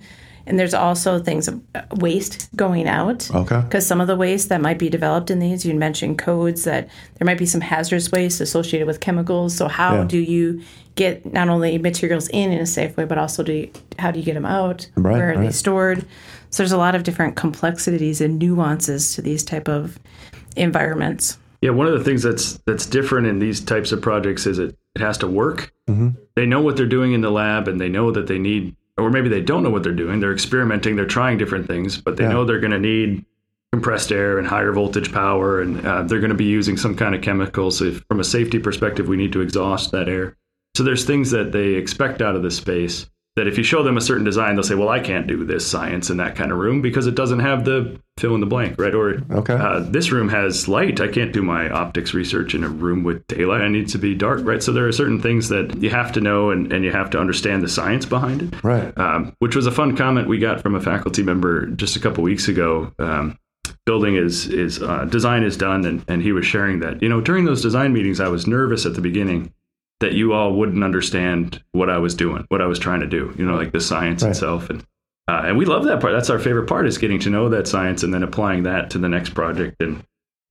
and 0.48 0.58
there's 0.58 0.74
also 0.74 1.18
things 1.18 1.46
of 1.48 1.60
uh, 1.74 1.82
waste 1.96 2.48
going 2.56 2.88
out. 2.88 3.30
Okay. 3.32 3.60
Because 3.60 3.86
some 3.86 4.00
of 4.00 4.06
the 4.06 4.16
waste 4.16 4.48
that 4.48 4.60
might 4.60 4.78
be 4.78 4.88
developed 4.88 5.30
in 5.30 5.38
these, 5.38 5.64
you 5.66 5.74
mentioned 5.74 6.18
codes 6.18 6.64
that 6.64 6.88
there 7.18 7.26
might 7.26 7.38
be 7.38 7.46
some 7.46 7.60
hazardous 7.60 8.10
waste 8.10 8.40
associated 8.40 8.86
with 8.86 9.00
chemicals. 9.00 9.54
So 9.54 9.68
how 9.68 9.94
Yeah. 9.98 10.04
do 10.04 10.18
you 10.18 10.62
get 10.94 11.32
not 11.32 11.48
only 11.48 11.78
materials 11.78 12.28
in 12.28 12.50
in 12.50 12.60
a 12.60 12.66
safe 12.66 12.96
way, 12.96 13.04
but 13.04 13.18
also 13.18 13.42
do 13.42 13.52
you, 13.52 13.70
how 13.98 14.10
do 14.10 14.18
you 14.18 14.24
get 14.24 14.34
them 14.34 14.46
out? 14.46 14.88
Right, 14.96 15.12
Where 15.12 15.32
are 15.32 15.36
they 15.38 15.52
stored? 15.52 16.04
So 16.50 16.62
there's 16.62 16.72
a 16.72 16.78
lot 16.78 16.94
of 16.94 17.02
different 17.04 17.36
complexities 17.36 18.20
and 18.20 18.38
nuances 18.38 19.14
to 19.14 19.22
these 19.22 19.44
type 19.44 19.68
of 19.68 19.98
environments. 20.56 21.38
Yeah, 21.60 21.70
one 21.70 21.86
of 21.86 21.92
the 21.98 22.04
things 22.04 22.22
that's 22.22 22.58
that's 22.66 22.86
different 22.86 23.26
in 23.26 23.38
these 23.38 23.60
types 23.60 23.92
of 23.92 24.00
projects 24.00 24.46
is 24.46 24.58
it, 24.58 24.76
it 24.94 25.00
has 25.00 25.18
to 25.18 25.26
work. 25.26 25.72
They 26.36 26.46
know 26.46 26.60
what 26.60 26.76
they're 26.76 26.86
doing 26.86 27.12
in 27.14 27.22
the 27.22 27.30
lab, 27.30 27.66
and 27.66 27.80
they 27.80 27.88
know 27.88 28.10
that 28.12 28.26
they 28.26 28.38
need, 28.38 28.76
or 28.98 29.10
maybe 29.10 29.28
they 29.28 29.40
don't 29.40 29.62
know 29.62 29.70
what 29.70 29.82
they're 29.82 29.92
doing. 29.92 30.20
They're 30.20 30.32
experimenting, 30.32 30.96
they're 30.96 31.06
trying 31.06 31.38
different 31.38 31.66
things, 31.66 31.96
but 32.00 32.16
they 32.16 32.24
Yeah. 32.24 32.30
know 32.30 32.44
they're 32.44 32.60
going 32.60 32.72
to 32.72 32.78
need 32.78 33.24
compressed 33.72 34.10
air 34.12 34.38
and 34.38 34.46
higher 34.46 34.72
voltage 34.72 35.12
power, 35.12 35.60
and 35.60 35.84
uh, 35.86 36.02
they're 36.02 36.20
going 36.20 36.30
to 36.30 36.36
be 36.36 36.44
using 36.46 36.76
some 36.76 36.94
kind 36.94 37.14
of 37.14 37.20
chemicals. 37.22 37.78
So 37.78 37.84
if, 37.86 38.02
from 38.08 38.18
a 38.20 38.24
safety 38.24 38.58
perspective, 38.58 39.08
we 39.08 39.16
need 39.16 39.32
to 39.32 39.40
exhaust 39.42 39.92
that 39.92 40.08
air. 40.08 40.36
So 40.74 40.82
there's 40.84 41.04
things 41.04 41.30
that 41.32 41.52
they 41.52 41.74
expect 41.74 42.22
out 42.22 42.34
of 42.36 42.42
this 42.42 42.56
space 42.56 43.06
that 43.38 43.46
if 43.48 43.56
you 43.56 43.64
show 43.64 43.82
them 43.82 43.96
a 43.96 44.00
certain 44.00 44.24
design, 44.24 44.54
they'll 44.54 44.62
say, 44.62 44.74
"Well, 44.74 44.88
I 44.90 45.00
can't 45.00 45.26
do 45.26 45.44
this 45.44 45.66
science 45.66 46.10
in 46.10 46.18
that 46.18 46.36
kind 46.36 46.52
of 46.52 46.58
room 46.58 46.82
because 46.82 47.06
it 47.06 47.14
doesn't 47.14 47.38
have 47.38 47.64
the 47.64 47.98
fill 48.18 48.34
in 48.34 48.40
the 48.40 48.46
blank, 48.46 48.78
right?" 48.78 48.94
Or 48.94 49.22
Okay. 49.30 49.54
uh, 49.54 49.80
this 49.80 50.12
room 50.12 50.28
has 50.28 50.68
light. 50.68 51.00
I 51.00 51.08
can't 51.08 51.32
do 51.32 51.42
my 51.42 51.70
optics 51.70 52.12
research 52.14 52.54
in 52.54 52.64
a 52.64 52.68
room 52.68 53.04
with 53.04 53.26
daylight. 53.28 53.62
I 53.62 53.68
need 53.68 53.88
to 53.88 53.98
be 53.98 54.14
dark, 54.14 54.40
right? 54.44 54.62
So 54.62 54.72
there 54.72 54.86
are 54.86 54.92
certain 54.92 55.20
things 55.20 55.48
that 55.48 55.80
you 55.82 55.90
have 55.90 56.12
to 56.12 56.20
know 56.20 56.50
and, 56.50 56.72
and 56.72 56.84
you 56.84 56.92
have 56.92 57.10
to 57.10 57.18
understand 57.18 57.62
the 57.62 57.68
science 57.68 58.04
behind 58.06 58.42
it. 58.42 58.62
Right. 58.64 58.96
Um, 58.98 59.32
which 59.38 59.56
was 59.56 59.66
a 59.66 59.72
fun 59.72 59.96
comment 59.96 60.28
we 60.28 60.38
got 60.38 60.60
from 60.60 60.74
a 60.74 60.80
faculty 60.80 61.22
member 61.22 61.66
just 61.66 61.96
a 61.96 62.00
couple 62.00 62.22
weeks 62.24 62.48
ago. 62.48 62.92
Um, 62.98 63.38
building 63.86 64.16
is 64.16 64.46
is 64.48 64.82
uh, 64.82 65.04
design 65.06 65.42
is 65.44 65.56
done, 65.56 65.84
and, 65.86 66.04
and 66.08 66.22
he 66.22 66.32
was 66.32 66.44
sharing 66.44 66.80
that 66.80 67.00
you 67.02 67.08
know 67.08 67.20
during 67.20 67.44
those 67.44 67.62
design 67.62 67.92
meetings, 67.92 68.20
I 68.20 68.28
was 68.28 68.46
nervous 68.46 68.84
at 68.84 68.94
the 68.94 69.00
beginning 69.00 69.52
that 70.00 70.12
you 70.12 70.32
all 70.32 70.52
wouldn't 70.54 70.84
understand 70.84 71.62
what 71.72 71.90
I 71.90 71.98
was 71.98 72.14
doing, 72.14 72.44
what 72.48 72.60
I 72.62 72.66
was 72.66 72.78
trying 72.78 73.00
to 73.00 73.06
do. 73.06 73.34
You 73.36 73.44
know, 73.44 73.56
like 73.56 73.72
the 73.72 73.80
science 73.80 74.22
Right. 74.22 74.30
itself, 74.30 74.70
and 74.70 74.84
uh, 75.28 75.42
and 75.46 75.58
we 75.58 75.64
love 75.66 75.84
that 75.84 76.00
part. 76.00 76.12
That's 76.12 76.30
our 76.30 76.38
favorite 76.38 76.66
part 76.68 76.86
is 76.86 76.96
getting 76.98 77.18
to 77.20 77.30
know 77.30 77.48
that 77.50 77.68
science 77.68 78.02
and 78.02 78.14
then 78.14 78.22
applying 78.22 78.62
that 78.62 78.90
to 78.90 78.98
the 78.98 79.08
next 79.08 79.30
project. 79.34 79.76
And 79.82 80.02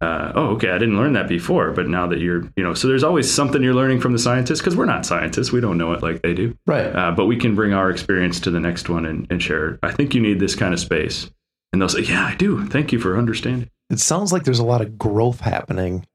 uh, 0.01 0.31
oh, 0.35 0.47
okay, 0.49 0.69
I 0.69 0.77
didn't 0.77 0.97
learn 0.97 1.13
that 1.13 1.27
before, 1.27 1.71
but 1.71 1.87
now 1.87 2.05
that 2.07 2.19
you're, 2.19 2.43
you 2.55 2.63
know, 2.63 2.75
so 2.75 2.87
there's 2.87 3.03
always 3.03 3.33
something 3.33 3.63
you're 3.63 3.73
learning 3.73 3.99
from 4.01 4.13
the 4.13 4.19
scientists 4.19 4.59
because 4.59 4.75
we're 4.75 4.85
not 4.85 5.07
scientists. 5.07 5.51
We 5.51 5.61
don't 5.61 5.79
know 5.79 5.93
it 5.93 6.03
like 6.03 6.21
they 6.21 6.35
do. 6.35 6.55
Right. 6.67 6.95
Uh, 6.95 7.11
but 7.11 7.25
we 7.25 7.37
can 7.37 7.55
bring 7.55 7.73
our 7.73 7.89
experience 7.89 8.39
to 8.41 8.51
the 8.51 8.59
next 8.59 8.87
one 8.89 9.05
and, 9.07 9.25
and 9.31 9.41
share 9.41 9.69
it. 9.69 9.79
I 9.81 9.91
think 9.91 10.13
you 10.13 10.21
need 10.21 10.39
this 10.39 10.53
kind 10.53 10.71
of 10.75 10.79
space. 10.79 11.31
And 11.73 11.81
they'll 11.81 11.89
say, 11.89 12.01
Yeah, 12.01 12.23
I 12.23 12.35
do. 12.35 12.63
Thank 12.67 12.91
you 12.91 12.99
for 12.99 13.17
understanding. 13.17 13.69
It 13.89 13.99
sounds 13.99 14.31
like 14.31 14.43
there's 14.43 14.59
a 14.59 14.65
lot 14.65 14.81
of 14.81 14.99
growth 14.99 15.39
happening, 15.39 16.05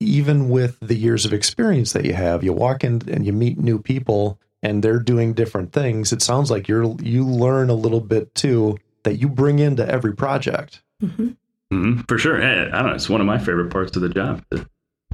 even 0.00 0.48
with 0.48 0.78
the 0.80 0.94
years 0.96 1.24
of 1.24 1.32
experience 1.32 1.92
that 1.92 2.04
you 2.04 2.14
have. 2.14 2.44
You 2.44 2.52
walk 2.52 2.84
in 2.84 3.02
and 3.08 3.24
you 3.26 3.32
meet 3.32 3.58
new 3.58 3.78
people, 3.78 4.38
and 4.62 4.82
they're 4.82 4.98
doing 5.00 5.32
different 5.34 5.72
things. 5.72 6.12
It 6.12 6.22
sounds 6.22 6.50
like 6.50 6.68
you're 6.68 6.94
you 7.00 7.24
learn 7.26 7.70
a 7.70 7.74
little 7.74 8.00
bit 8.00 8.34
too 8.34 8.76
that 9.04 9.16
you 9.20 9.28
bring 9.28 9.58
into 9.58 9.86
every 9.88 10.14
project. 10.14 10.82
hmm 11.00 12.00
For 12.08 12.18
sure. 12.18 12.40
Eh, 12.40 12.66
I 12.72 12.78
don't 12.82 12.86
know. 12.86 12.94
It's 12.94 13.08
one 13.08 13.20
of 13.20 13.26
my 13.26 13.38
favorite 13.38 13.70
parts 13.70 13.96
of 13.96 14.02
the 14.02 14.08
job 14.08 14.42
to 14.50 14.66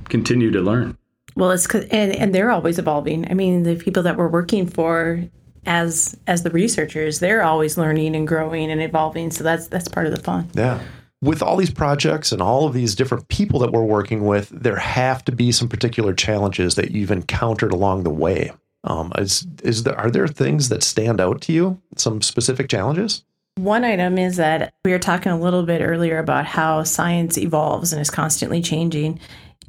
continue 0.09 0.51
to 0.51 0.61
learn. 0.61 0.97
Well, 1.37 1.51
it's 1.51 1.67
'cause- 1.67 1.87
and 1.91 2.15
and 2.15 2.35
they're 2.35 2.51
always 2.51 2.79
evolving. 2.79 3.27
I 3.31 3.35
mean, 3.35 3.63
the 3.63 3.77
people 3.77 4.03
that 4.05 4.17
we're 4.17 4.29
working 4.29 4.67
for 4.67 5.25
as 5.65 6.17
as 6.27 6.43
the 6.43 6.51
researchers, 6.51 7.21
they're 7.21 7.43
always 7.43 7.79
learning 7.79 8.17
and 8.17 8.27
growing 8.29 8.71
and 8.71 8.83
evolving. 8.83 9.31
So 9.31 9.45
that's 9.45 9.67
that's 9.69 9.89
part 9.89 10.07
of 10.07 10.15
the 10.15 10.21
fun. 10.21 10.49
Yeah. 10.55 10.81
With 11.23 11.41
all 11.41 11.57
these 11.57 11.71
projects 11.71 12.33
and 12.33 12.43
all 12.43 12.67
of 12.67 12.75
these 12.75 12.97
different 12.97 13.29
people 13.29 13.61
that 13.61 13.71
we're 13.71 13.85
working 13.85 14.27
with, 14.27 14.49
there 14.49 14.77
have 14.77 15.25
to 15.27 15.33
be 15.33 15.53
some 15.53 15.69
particular 15.69 16.13
challenges 16.13 16.75
that 16.75 16.91
you've 16.91 17.13
encountered 17.13 17.73
along 17.73 18.03
the 18.03 18.11
way. 18.11 18.51
Um, 18.85 19.13
is 19.17 19.47
is 19.63 19.85
there 19.85 19.97
are 19.97 20.11
there 20.11 20.27
things 20.27 20.69
that 20.69 20.83
stand 20.83 21.21
out 21.21 21.41
to 21.43 21.53
you? 21.53 21.81
Some 21.97 22.21
specific 22.23 22.69
challenges? 22.69 23.23
One 23.57 23.85
item 23.85 24.19
is 24.19 24.37
that 24.37 24.75
we 24.85 24.91
were 24.91 24.99
talking 24.99 25.31
a 25.31 25.39
little 25.39 25.63
bit 25.63 25.81
earlier 25.81 26.19
about 26.19 26.47
how 26.47 26.83
science 26.83 27.39
evolves 27.39 27.93
and 27.93 28.03
is 28.03 28.11
constantly 28.11 28.61
changing. 28.61 29.21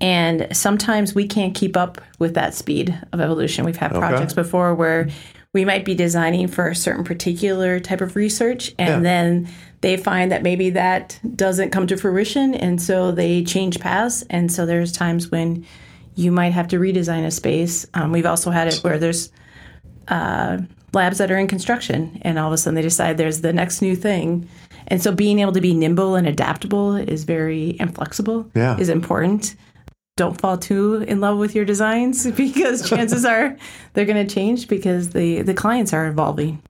And 0.01 0.47
sometimes 0.51 1.13
we 1.13 1.27
can't 1.27 1.53
keep 1.53 1.77
up 1.77 2.01
with 2.17 2.33
that 2.33 2.55
speed 2.55 2.97
of 3.11 3.21
evolution. 3.21 3.63
We've 3.63 3.77
had 3.77 3.91
projects 3.91 4.33
before 4.33 4.73
where 4.73 5.09
we 5.53 5.63
might 5.65 5.85
be 5.85 5.93
designing 5.93 6.47
for 6.47 6.67
a 6.67 6.75
certain 6.75 7.03
particular 7.03 7.79
type 7.79 8.01
of 8.01 8.15
research, 8.15 8.73
and 8.79 8.89
Yeah. 8.89 8.99
then 8.99 9.47
they 9.81 9.97
find 9.97 10.31
that 10.31 10.41
maybe 10.41 10.71
that 10.71 11.19
doesn't 11.35 11.69
come 11.69 11.85
to 11.87 11.95
fruition. 11.97 12.55
And 12.55 12.81
so 12.81 13.11
they 13.11 13.43
change 13.43 13.79
paths. 13.79 14.23
And 14.29 14.51
so 14.51 14.65
there's 14.65 14.91
times 14.91 15.29
when 15.29 15.65
you 16.15 16.31
might 16.31 16.53
have 16.53 16.67
to 16.69 16.79
redesign 16.79 17.25
a 17.25 17.31
space. 17.31 17.85
Um, 17.93 18.11
we've 18.11 18.25
also 18.25 18.49
had 18.49 18.67
it 18.67 18.77
where 18.77 18.97
there's 18.97 19.29
labs 20.09 21.17
that 21.17 21.31
are 21.31 21.37
in 21.37 21.47
construction 21.47 22.19
and 22.21 22.37
all 22.39 22.47
of 22.47 22.53
a 22.53 22.57
sudden 22.57 22.75
they 22.75 22.81
decide 22.81 23.17
there's 23.17 23.41
the 23.41 23.51
next 23.53 23.81
new 23.81 23.95
thing 23.95 24.47
and 24.89 25.01
so 25.01 25.11
being 25.11 25.39
able 25.39 25.51
to 25.51 25.61
be 25.61 25.73
nimble 25.73 26.13
and 26.15 26.27
adaptable 26.27 26.95
is 26.95 27.23
very 27.23 27.75
and 27.79 27.95
flexible 27.95 28.45
Yeah. 28.53 28.77
is 28.77 28.89
important 28.89 29.55
don't 30.15 30.39
fall 30.39 30.57
too 30.57 31.03
in 31.07 31.19
love 31.19 31.37
with 31.37 31.55
your 31.55 31.65
designs 31.65 32.29
because 32.31 32.87
chances 32.87 33.25
are 33.25 33.55
they're 33.93 34.05
going 34.05 34.27
to 34.27 34.33
change 34.33 34.67
because 34.67 35.09
the 35.09 35.41
the 35.41 35.53
clients 35.53 35.93
are 35.93 36.07
evolving 36.07 36.61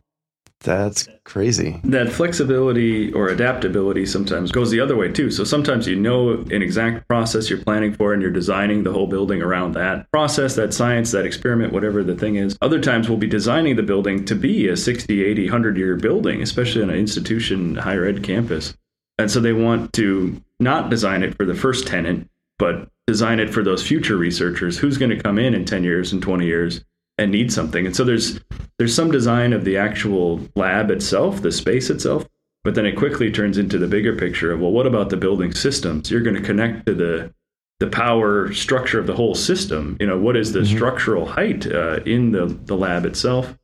That's 0.62 1.10
crazy. 1.26 1.82
That 1.84 2.10
flexibility 2.10 3.12
or 3.12 3.28
adaptability 3.28 4.06
sometimes 4.06 4.50
goes 4.50 4.72
the 4.72 4.80
other 4.80 4.96
way 4.96 5.12
too. 5.12 5.30
So 5.30 5.44
sometimes 5.44 5.88
you 5.88 5.98
know 5.98 6.32
an 6.52 6.62
exact 6.62 7.06
process 7.10 7.50
you're 7.50 7.60
planning 7.60 7.94
for 7.94 8.14
and 8.14 8.22
you're 8.22 8.32
designing 8.32 8.84
the 8.84 8.94
whole 8.94 9.08
building 9.08 9.42
around 9.42 9.74
that 9.74 10.10
process, 10.12 10.56
that 10.56 10.74
science, 10.74 11.12
that 11.12 11.26
experiment, 11.26 11.74
whatever 11.74 12.02
the 12.02 12.16
thing 12.16 12.38
is. 12.38 12.58
Other 12.62 12.80
times 12.80 13.10
we'll 13.10 13.18
be 13.18 13.28
designing 13.28 13.76
the 13.76 13.84
building 13.84 14.24
to 14.24 14.36
be 14.36 14.70
a 14.70 14.78
60, 14.78 15.22
80, 15.22 15.46
100 15.48 15.78
year 15.78 15.98
building, 15.98 16.42
especially 16.42 16.82
on 16.82 16.90
an 16.90 16.96
institution, 16.98 17.76
higher 17.76 18.06
ed 18.06 18.24
campus. 18.24 18.74
And 19.18 19.30
so 19.30 19.42
they 19.42 19.54
want 19.54 19.92
to 19.94 20.42
not 20.62 20.90
design 20.90 21.24
it 21.24 21.36
for 21.36 21.46
the 21.46 21.56
first 21.56 21.88
tenant, 21.88 22.30
but 22.60 22.90
design 23.08 23.40
it 23.40 23.50
for 23.50 23.64
those 23.64 23.86
future 23.86 24.18
researchers. 24.18 24.78
Who's 24.78 24.98
going 24.98 25.12
to 25.12 25.22
come 25.22 25.38
in 25.38 25.54
in 25.54 25.66
10 25.66 25.84
years 25.84 26.14
and 26.14 26.22
20 26.22 26.46
years 26.46 26.84
and 27.18 27.32
need 27.32 27.52
something? 27.52 27.86
And 27.86 27.96
so 27.96 28.04
there's 28.04 28.40
there's 28.78 28.96
some 28.96 29.12
design 29.12 29.54
of 29.54 29.66
the 29.66 29.78
actual 29.78 30.42
lab 30.56 30.90
itself, 30.90 31.42
the 31.42 31.52
space 31.52 31.90
itself, 31.90 32.26
but 32.64 32.76
then 32.76 32.86
it 32.86 32.96
quickly 32.96 33.32
turns 33.32 33.58
into 33.58 33.78
the 33.78 33.88
bigger 33.88 34.16
picture 34.16 34.52
of 34.52 34.60
well, 34.60 34.72
what 34.72 34.88
about 34.88 35.10
the 35.10 35.18
building 35.18 35.54
systems? 35.54 36.10
You're 36.10 36.22
going 36.22 36.36
to 36.36 36.42
connect 36.42 36.86
to 36.86 36.94
the 36.94 37.34
the 37.80 37.88
power 37.88 38.54
structure 38.54 39.00
of 39.00 39.08
the 39.08 39.16
whole 39.16 39.36
system. 39.36 39.98
You 40.00 40.08
know, 40.08 40.18
what 40.18 40.38
is 40.38 40.54
the 40.54 40.66
structural 40.66 41.26
height 41.26 41.70
uh, 41.70 42.00
in 42.06 42.32
the 42.32 42.46
the 42.46 42.76
lab 42.76 43.06
itself? 43.06 43.58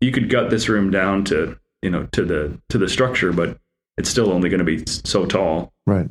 You 0.00 0.10
could 0.10 0.30
gut 0.30 0.50
this 0.50 0.68
room 0.68 0.90
down 0.90 1.24
to 1.24 1.58
you 1.82 1.90
know 1.90 2.08
to 2.12 2.24
the 2.24 2.58
to 2.70 2.78
the 2.78 2.88
structure, 2.88 3.32
but 3.32 3.58
it's 3.98 4.08
still 4.08 4.32
only 4.32 4.48
going 4.48 4.58
to 4.58 4.64
be 4.64 4.82
so 4.86 5.26
tall 5.26 5.72
Right. 5.86 6.08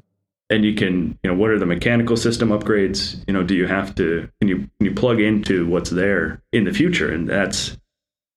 And 0.51 0.65
you 0.65 0.75
can 0.75 1.17
you 1.23 1.31
know 1.31 1.33
what 1.33 1.49
are 1.49 1.57
the 1.57 1.65
mechanical 1.65 2.17
system 2.17 2.49
upgrades? 2.49 3.23
You 3.27 3.33
know 3.33 3.41
do 3.41 3.55
you 3.55 3.65
have 3.67 3.95
to 3.95 4.29
can 4.39 4.49
you 4.49 4.57
can 4.57 4.69
you 4.79 4.93
plug 4.93 5.19
into 5.19 5.65
what's 5.65 5.89
there 5.89 6.41
in 6.51 6.65
the 6.65 6.73
future? 6.73 7.11
And 7.11 7.27
that's 7.27 7.77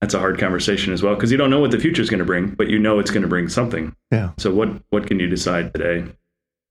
that's 0.00 0.14
a 0.14 0.18
hard 0.18 0.38
conversation 0.38 0.92
as 0.92 1.02
well 1.02 1.14
because 1.14 1.32
you 1.32 1.36
don't 1.36 1.50
know 1.50 1.60
what 1.60 1.70
the 1.70 1.78
future 1.78 2.02
is 2.02 2.10
going 2.10 2.18
to 2.18 2.24
bring 2.24 2.48
but 2.48 2.68
you 2.68 2.78
know 2.78 2.98
it's 2.98 3.10
going 3.10 3.22
to 3.22 3.28
bring 3.28 3.48
something. 3.48 3.94
Yeah. 4.10 4.30
so 4.38 4.54
what 4.54 4.70
what 4.90 5.06
can 5.06 5.18
you 5.18 5.26
decide 5.26 5.74
today 5.74 6.10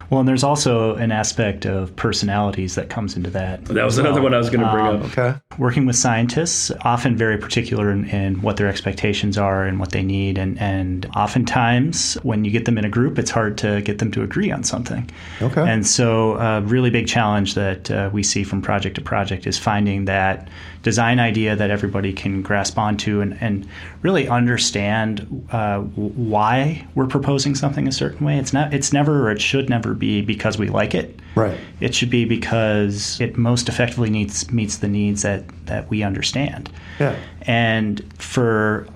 Well, 0.10 0.20
and 0.20 0.28
there's 0.30 0.44
also 0.44 0.96
an 0.96 1.12
aspect 1.12 1.66
of 1.66 1.96
personalities 1.96 2.76
that 2.76 2.90
comes 2.90 3.16
into 3.16 3.30
that. 3.32 3.66
That 3.66 3.84
was 3.86 3.98
another 3.98 4.22
one 4.22 4.34
I 4.34 4.38
was 4.38 4.50
going 4.50 4.64
to 4.66 4.72
bring 4.72 4.86
Um, 4.86 5.02
up. 5.02 5.18
Okay. 5.18 5.40
working 5.58 5.86
with 5.86 5.96
scientists, 5.96 6.72
often 6.82 7.16
very 7.18 7.38
particular 7.38 7.92
in, 7.92 8.06
in 8.10 8.42
what 8.42 8.58
their 8.58 8.68
expectations 8.68 9.38
are 9.38 9.64
and 9.66 9.80
what 9.80 9.92
they 9.92 10.04
need. 10.04 10.38
And, 10.38 10.60
and 10.60 11.06
oftentimes, 11.16 12.16
when 12.24 12.46
you 12.46 12.52
get 12.52 12.66
them 12.66 12.78
in 12.78 12.86
a 12.86 12.90
group, 12.90 13.18
it's 13.20 13.32
hard 13.32 13.58
to 13.60 13.82
get 13.82 14.00
them 14.00 14.12
to 14.12 14.24
agree 14.24 14.52
on 14.52 14.64
something. 14.64 15.10
Okay. 15.42 15.62
And 15.68 15.86
so, 15.86 16.36
a 16.38 16.62
really 16.62 16.90
big 16.90 17.08
challenge 17.08 17.56
that 17.56 17.90
uh, 17.92 18.10
we 18.14 18.24
see 18.24 18.44
from 18.44 18.62
project 18.62 18.96
to 18.96 19.02
project 19.02 19.48
is 19.48 19.58
finding 19.58 20.06
that 20.06 20.48
design 20.84 21.20
idea 21.20 21.56
that 21.56 21.72
everybody 21.72 22.14
can 22.14 22.42
grasp 22.42 22.78
onto 22.78 23.22
and, 23.22 23.42
and 23.42 23.68
really 24.02 24.28
understand 24.28 25.48
uh, 25.52 25.80
why 25.80 26.86
we're 26.94 27.08
proposing 27.08 27.56
something 27.56 27.88
a 27.88 27.92
certain 27.92 28.26
way. 28.26 28.38
It's 28.38 28.54
not. 28.54 28.74
It's 28.74 28.94
never 28.94 29.28
or 29.28 29.32
it 29.32 29.42
should 29.42 29.70
never 29.70 29.94
be 29.94 30.22
because 30.22 30.58
we 30.58 30.68
like 30.68 30.94
it. 30.94 31.20
Right. 31.36 31.58
It 31.80 31.96
should 31.96 32.10
be 32.10 32.26
because 32.26 33.20
it 33.20 33.38
most 33.38 33.70
effectively 33.70 34.10
needs 34.10 34.52
meets 34.52 34.78
the 34.78 34.90
needs 34.90 35.24
that 35.24 35.46
that 35.66 35.90
we 35.90 36.04
understand. 36.04 36.70
Yeah. 37.00 37.16
And 37.42 38.04
for 38.22 38.88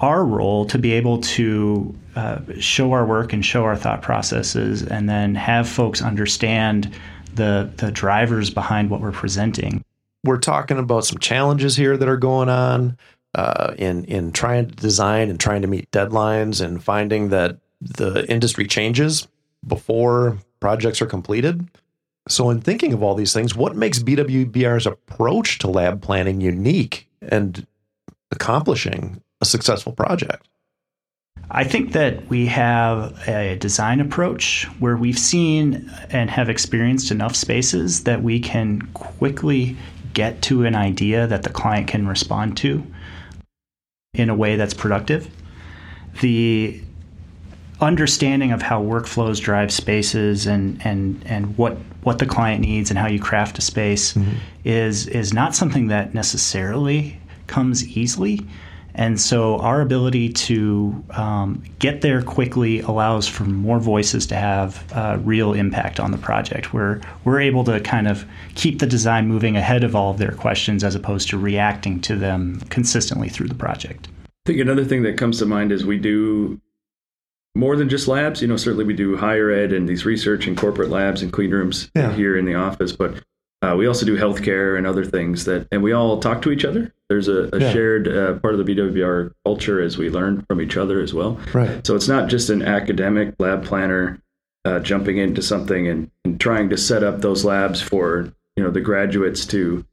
our 0.00 0.24
role 0.24 0.66
to 0.66 0.78
be 0.78 0.92
able 0.92 1.20
to 1.20 1.94
uh, 2.16 2.40
show 2.58 2.92
our 2.92 3.06
work 3.06 3.32
and 3.32 3.46
show 3.46 3.62
our 3.62 3.76
thought 3.76 4.02
processes, 4.02 4.82
and 4.82 5.08
then 5.08 5.36
have 5.36 5.68
folks 5.68 6.02
understand 6.02 6.92
the 7.34 7.70
the 7.76 7.92
drivers 7.92 8.50
behind 8.50 8.90
what 8.90 9.00
we're 9.00 9.12
presenting. 9.12 9.82
We're 10.24 10.38
talking 10.38 10.78
about 10.78 11.04
some 11.04 11.18
challenges 11.18 11.76
here 11.76 11.96
that 11.96 12.08
are 12.08 12.16
going 12.16 12.48
on 12.48 12.96
uh, 13.34 13.74
in 13.76 14.04
in 14.04 14.32
trying 14.32 14.68
to 14.68 14.74
design 14.74 15.30
and 15.30 15.40
trying 15.40 15.62
to 15.62 15.68
meet 15.68 15.90
deadlines 15.90 16.64
and 16.64 16.82
finding 16.82 17.30
that 17.30 17.58
the 17.80 18.24
industry 18.30 18.66
changes 18.66 19.26
before 19.66 20.38
projects 20.60 21.02
are 21.02 21.06
completed. 21.06 21.68
So, 22.28 22.50
in 22.50 22.60
thinking 22.60 22.92
of 22.92 23.02
all 23.02 23.14
these 23.14 23.32
things, 23.32 23.56
what 23.56 23.74
makes 23.74 23.98
BWBR's 23.98 24.86
approach 24.86 25.58
to 25.58 25.68
lab 25.68 26.02
planning 26.02 26.40
unique 26.40 27.08
and 27.20 27.66
accomplishing 28.30 29.20
a 29.40 29.44
successful 29.44 29.92
project? 29.92 30.48
I 31.50 31.64
think 31.64 31.92
that 31.92 32.28
we 32.28 32.46
have 32.46 33.28
a 33.28 33.56
design 33.56 34.00
approach 34.00 34.64
where 34.78 34.96
we've 34.96 35.18
seen 35.18 35.90
and 36.10 36.30
have 36.30 36.48
experienced 36.48 37.10
enough 37.10 37.34
spaces 37.34 38.04
that 38.04 38.22
we 38.22 38.40
can 38.40 38.82
quickly 38.94 39.76
get 40.14 40.42
to 40.42 40.64
an 40.64 40.74
idea 40.74 41.26
that 41.26 41.42
the 41.42 41.50
client 41.50 41.88
can 41.88 42.06
respond 42.06 42.56
to 42.58 42.86
in 44.14 44.28
a 44.30 44.34
way 44.34 44.56
that's 44.56 44.74
productive. 44.74 45.30
The 46.20 46.80
understanding 47.80 48.52
of 48.52 48.62
how 48.62 48.82
workflows 48.82 49.40
drive 49.40 49.72
spaces 49.72 50.46
and 50.46 50.80
and 50.86 51.22
and 51.26 51.56
what 51.58 51.76
what 52.02 52.18
the 52.18 52.26
client 52.26 52.60
needs 52.60 52.90
and 52.90 52.98
how 52.98 53.08
you 53.08 53.18
craft 53.18 53.58
a 53.58 53.62
space 53.62 54.12
mm-hmm. 54.12 54.36
is 54.64 55.06
is 55.08 55.32
not 55.32 55.54
something 55.54 55.88
that 55.88 56.14
necessarily 56.14 57.18
comes 57.46 57.86
easily 57.96 58.46
and 58.94 59.20
so 59.20 59.58
our 59.58 59.80
ability 59.80 60.28
to 60.30 61.02
um, 61.10 61.62
get 61.78 62.02
there 62.02 62.22
quickly 62.22 62.80
allows 62.80 63.26
for 63.26 63.44
more 63.44 63.78
voices 63.78 64.26
to 64.26 64.34
have 64.36 64.84
uh, 64.92 65.18
real 65.22 65.52
impact 65.54 65.98
on 66.00 66.10
the 66.10 66.18
project 66.18 66.72
where 66.74 67.00
we're 67.24 67.40
able 67.40 67.64
to 67.64 67.80
kind 67.80 68.06
of 68.08 68.24
keep 68.54 68.78
the 68.78 68.86
design 68.86 69.26
moving 69.28 69.56
ahead 69.56 69.82
of 69.84 69.96
all 69.96 70.10
of 70.10 70.18
their 70.18 70.32
questions 70.32 70.84
as 70.84 70.94
opposed 70.94 71.28
to 71.30 71.38
reacting 71.38 72.00
to 72.00 72.16
them 72.16 72.60
consistently 72.68 73.28
through 73.28 73.48
the 73.48 73.54
project 73.54 74.08
I 74.44 74.48
think 74.50 74.60
another 74.60 74.84
thing 74.84 75.02
that 75.04 75.16
comes 75.16 75.38
to 75.38 75.46
mind 75.46 75.70
is 75.70 75.86
we 75.86 75.98
do 75.98 76.60
more 77.54 77.76
than 77.76 77.88
just 77.88 78.08
labs. 78.08 78.42
You 78.42 78.48
know, 78.48 78.56
certainly 78.56 78.84
we 78.84 78.94
do 78.94 79.16
higher 79.16 79.50
ed 79.50 79.72
and 79.72 79.88
these 79.88 80.04
research 80.04 80.46
and 80.48 80.56
corporate 80.56 80.88
labs 80.90 81.22
and 81.22 81.32
clean 81.32 81.50
rooms 81.50 81.90
Yeah. 81.94 82.12
here 82.12 82.36
in 82.36 82.44
the 82.44 82.54
office, 82.54 82.90
but 82.90 83.22
uh, 83.62 83.74
we 83.76 83.86
also 83.86 84.04
do 84.04 84.16
healthcare 84.16 84.76
and 84.76 84.86
other 84.86 85.04
things 85.04 85.44
that, 85.44 85.68
and 85.70 85.82
we 85.82 85.92
all 85.92 86.18
talk 86.20 86.42
to 86.42 86.50
each 86.50 86.64
other. 86.64 86.92
There's 87.08 87.28
a, 87.28 87.48
a 87.52 87.60
Yeah. 87.60 87.72
shared 87.72 88.08
uh, 88.08 88.34
part 88.40 88.54
of 88.54 88.64
the 88.64 88.74
BWBR 88.74 89.32
culture 89.44 89.80
as 89.80 89.96
we 89.96 90.10
learn 90.10 90.42
from 90.48 90.60
each 90.60 90.76
other 90.76 91.00
as 91.00 91.14
well. 91.14 91.38
Right. 91.54 91.86
So 91.86 91.94
it's 91.94 92.08
not 92.08 92.28
just 92.28 92.50
an 92.50 92.62
academic 92.62 93.34
lab 93.38 93.64
planner 93.64 94.20
uh, 94.64 94.80
jumping 94.80 95.18
into 95.18 95.42
something 95.42 95.86
and, 95.88 96.10
and 96.24 96.40
trying 96.40 96.68
to 96.70 96.76
set 96.76 97.02
up 97.02 97.20
those 97.20 97.44
labs 97.44 97.80
for 97.80 98.32
you 98.56 98.62
know 98.62 98.70
the 98.70 98.80
graduates 98.80 99.46
to 99.46 99.84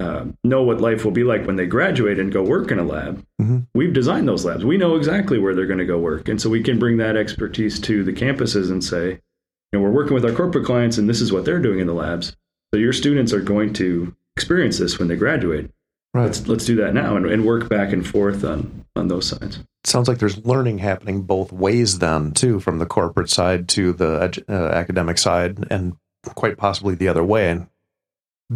uh, 0.00 0.24
know 0.44 0.62
what 0.62 0.80
life 0.80 1.04
will 1.04 1.10
be 1.12 1.24
like 1.24 1.46
when 1.46 1.56
they 1.56 1.66
graduate 1.66 2.18
and 2.18 2.32
go 2.32 2.42
work 2.42 2.70
in 2.70 2.78
a 2.78 2.84
lab. 2.84 3.24
Mhm. 3.40 3.66
We've 3.74 3.92
designed 3.92 4.28
those 4.28 4.44
labs. 4.44 4.64
We 4.64 4.76
know 4.76 4.96
exactly 4.96 5.38
where 5.38 5.54
they're 5.54 5.66
going 5.66 5.78
to 5.80 5.84
go 5.84 5.98
work, 5.98 6.28
and 6.28 6.40
so 6.40 6.48
we 6.50 6.62
can 6.62 6.78
bring 6.78 6.98
that 6.98 7.16
expertise 7.16 7.80
to 7.80 8.04
the 8.04 8.12
campuses 8.12 8.70
and 8.70 8.82
say, 8.84 9.10
you 9.10 9.78
know, 9.78 9.80
we're 9.80 9.90
working 9.90 10.14
with 10.14 10.24
our 10.24 10.32
corporate 10.32 10.64
clients, 10.66 10.98
and 10.98 11.08
this 11.08 11.20
is 11.20 11.32
what 11.32 11.44
they're 11.44 11.58
doing 11.60 11.78
in 11.80 11.86
the 11.86 11.94
labs. 11.94 12.36
So 12.72 12.78
your 12.78 12.92
students 12.92 13.32
are 13.32 13.40
going 13.40 13.72
to 13.74 14.14
experience 14.36 14.78
this 14.78 14.98
when 14.98 15.08
they 15.08 15.16
graduate. 15.16 15.70
Right. 16.14 16.24
Let's 16.24 16.46
let's 16.48 16.64
do 16.64 16.76
that 16.76 16.94
now 16.94 17.16
and, 17.16 17.26
and 17.26 17.44
work 17.44 17.68
back 17.68 17.92
and 17.92 18.06
forth 18.06 18.44
on 18.44 18.84
on 18.96 19.08
those 19.08 19.26
sides. 19.26 19.60
sounds 19.84 20.08
like 20.08 20.18
there's 20.18 20.44
learning 20.44 20.78
happening 20.78 21.22
both 21.22 21.52
ways 21.52 21.98
then 21.98 22.32
too 22.32 22.60
from 22.60 22.78
the 22.78 22.86
corporate 22.86 23.30
side 23.30 23.68
to 23.70 23.92
the 23.92 24.42
uh, 24.48 24.52
academic 24.52 25.18
side 25.18 25.66
and 25.70 25.96
quite 26.34 26.56
possibly 26.56 26.94
the 26.94 27.08
other 27.08 27.22
way 27.22 27.50
and 27.50 27.68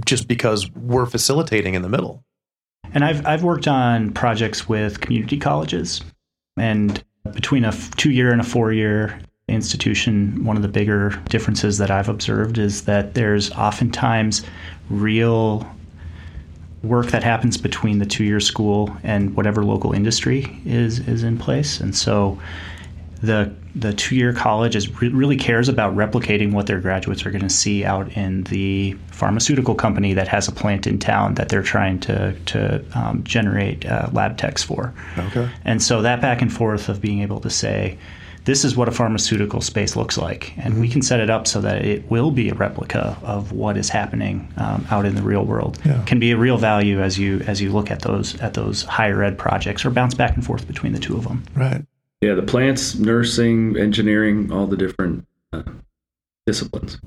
just 0.05 0.27
because 0.27 0.71
we're 0.73 1.07
facilitating 1.07 1.75
in 1.75 1.83
the 1.83 1.89
middle 1.89 2.25
And 2.93 3.05
I've 3.05 3.25
I've 3.27 3.43
worked 3.45 3.69
on 3.69 4.13
projects 4.13 4.69
with 4.69 5.01
community 5.01 5.39
colleges, 5.39 6.01
and 6.57 7.03
between 7.33 7.65
a 7.65 7.73
two 7.97 8.11
year 8.11 8.33
and 8.33 8.41
a 8.41 8.45
four 8.45 8.73
year 8.73 9.21
institution, 9.49 10.45
one 10.45 10.57
of 10.57 10.63
the 10.63 10.69
bigger 10.69 11.11
differences 11.29 11.79
that 11.79 11.91
I've 11.91 12.09
observed 12.09 12.59
is 12.59 12.83
that 12.83 13.15
there's 13.15 13.51
oftentimes 13.53 14.43
real 14.89 15.67
work 16.83 17.07
that 17.09 17.23
happens 17.23 17.57
between 17.57 17.99
the 17.99 18.07
two 18.07 18.25
year 18.25 18.41
school 18.41 18.97
and 19.03 19.37
whatever 19.37 19.65
local 19.65 19.93
industry 19.93 20.61
is 20.65 21.01
is 21.01 21.23
in 21.23 21.39
place, 21.39 21.81
and 21.81 21.95
so 21.95 22.39
the 23.23 23.53
the 23.75 23.93
two 23.95 24.15
year 24.15 24.33
college 24.33 24.77
is 24.77 25.01
re- 25.01 25.09
really 25.09 25.37
cares 25.37 25.69
about 25.69 25.95
replicating 25.95 26.53
what 26.53 26.67
their 26.67 26.81
graduates 26.81 27.25
are 27.25 27.31
going 27.31 27.43
to 27.43 27.49
see 27.49 27.85
out 27.85 28.11
in 28.17 28.43
the 28.45 28.93
pharmaceutical 29.09 29.75
company 29.75 30.13
that 30.13 30.29
has 30.29 30.47
a 30.47 30.53
plant 30.53 30.87
in 30.87 30.99
town 30.99 31.35
that 31.35 31.49
they're 31.49 31.63
trying 31.63 31.99
to 31.99 32.33
to 32.47 32.85
um, 32.95 33.23
generate 33.25 33.87
uh, 33.87 34.09
lab 34.13 34.37
techs 34.37 34.63
for. 34.63 34.93
okay 35.19 35.49
And 35.65 35.83
so 35.83 36.03
that 36.03 36.21
back 36.21 36.43
and 36.43 36.53
forth 36.53 36.89
of 36.89 37.01
being 37.01 37.23
able 37.23 37.41
to 37.41 37.51
say, 37.51 37.97
this 38.45 38.65
is 38.65 38.77
what 38.77 38.89
a 38.89 38.91
pharmaceutical 38.91 39.61
space 39.61 39.95
looks 39.95 40.19
like, 40.19 40.53
and 40.59 40.81
we 40.81 40.89
can 40.89 41.03
set 41.03 41.21
it 41.21 41.31
up 41.31 41.47
so 41.47 41.61
that 41.61 41.85
it 41.85 42.11
will 42.11 42.31
be 42.31 42.49
a 42.49 42.55
replica 42.55 43.17
of 43.23 43.53
what 43.53 43.77
is 43.77 43.89
happening 43.89 44.53
um, 44.57 44.87
out 44.91 45.07
in 45.07 45.15
the 45.15 45.23
real 45.23 45.45
world. 45.45 45.79
Yeah. 45.85 46.03
Can 46.07 46.19
be 46.19 46.33
a 46.33 46.37
real 46.37 46.59
value 46.59 47.01
as 47.01 47.19
you 47.19 47.41
as 47.47 47.61
you 47.61 47.71
look 47.71 47.91
at 47.91 48.03
those 48.03 48.39
at 48.41 48.55
those 48.55 48.83
higher 48.83 49.23
ed 49.23 49.39
projects 49.39 49.85
or 49.85 49.91
bounce 49.91 50.15
back 50.15 50.35
and 50.35 50.45
forth 50.45 50.67
between 50.67 50.93
the 50.93 50.99
two 50.99 51.17
of 51.17 51.25
them. 51.25 51.45
right 51.55 51.85
Yeah, 52.21 52.35
the 52.35 52.43
plants, 52.43 52.97
nursing, 52.97 53.77
engineering, 53.77 54.51
all 54.51 54.67
the 54.67 54.77
different 54.77 55.27
uh, 55.53 55.63
disciplines. 56.47 56.99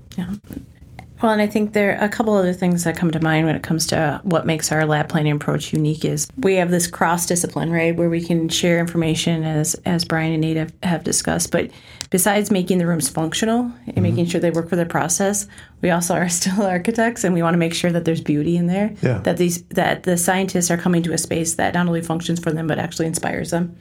Well, 1.26 1.34
and 1.34 1.42
I 1.42 1.48
think 1.48 1.74
there 1.74 1.98
are 1.98 2.06
a 2.06 2.08
couple 2.08 2.36
other 2.36 2.54
things 2.54 2.84
that 2.84 2.96
come 2.96 3.10
to 3.10 3.20
mind 3.20 3.48
when 3.48 3.56
it 3.56 3.64
comes 3.64 3.88
to 3.88 4.22
what 4.22 4.46
makes 4.46 4.72
our 4.72 4.86
lab 4.86 5.10
planning 5.10 5.32
approach 5.32 5.74
unique 5.74 6.06
is 6.06 6.28
we 6.38 6.54
have 6.58 6.70
this 6.70 6.86
cross 6.86 7.26
discipline, 7.26 7.72
right, 7.72 7.96
where 7.96 8.12
we 8.12 8.22
can 8.22 8.48
share 8.48 8.78
information 8.78 9.44
as 9.44 9.74
as 9.86 10.06
Brian 10.06 10.34
and 10.34 10.42
Nate 10.42 10.58
have, 10.58 10.74
have 10.84 11.04
discussed. 11.04 11.52
But 11.52 11.72
besides 12.12 12.52
making 12.52 12.78
the 12.78 12.86
rooms 12.86 13.10
functional 13.10 13.62
and 13.62 13.74
mm-hmm. 13.88 14.04
making 14.04 14.28
sure 14.28 14.40
they 14.40 14.52
work 14.52 14.70
for 14.70 14.76
their 14.76 14.86
process, 14.86 15.48
we 15.82 15.90
also 15.90 16.14
are 16.14 16.30
still 16.42 16.62
architects 16.62 17.24
and 17.24 17.34
we 17.34 17.42
want 17.42 17.56
to 17.56 17.60
make 17.60 17.74
sure 17.74 17.92
that 17.92 18.06
there's 18.06 18.22
beauty 18.22 18.56
in 18.56 18.68
there. 18.68 18.94
Yeah. 19.02 19.18
That 19.18 19.38
these 19.38 19.64
that 19.70 20.04
the 20.04 20.18
scientists 20.18 20.70
are 20.70 20.78
coming 20.78 21.02
to 21.02 21.12
a 21.12 21.18
space 21.18 21.56
that 21.56 21.74
not 21.74 21.88
only 21.88 22.04
functions 22.04 22.40
for 22.40 22.52
them 22.52 22.68
but 22.68 22.78
actually 22.78 23.08
inspires 23.08 23.50
them 23.50 23.76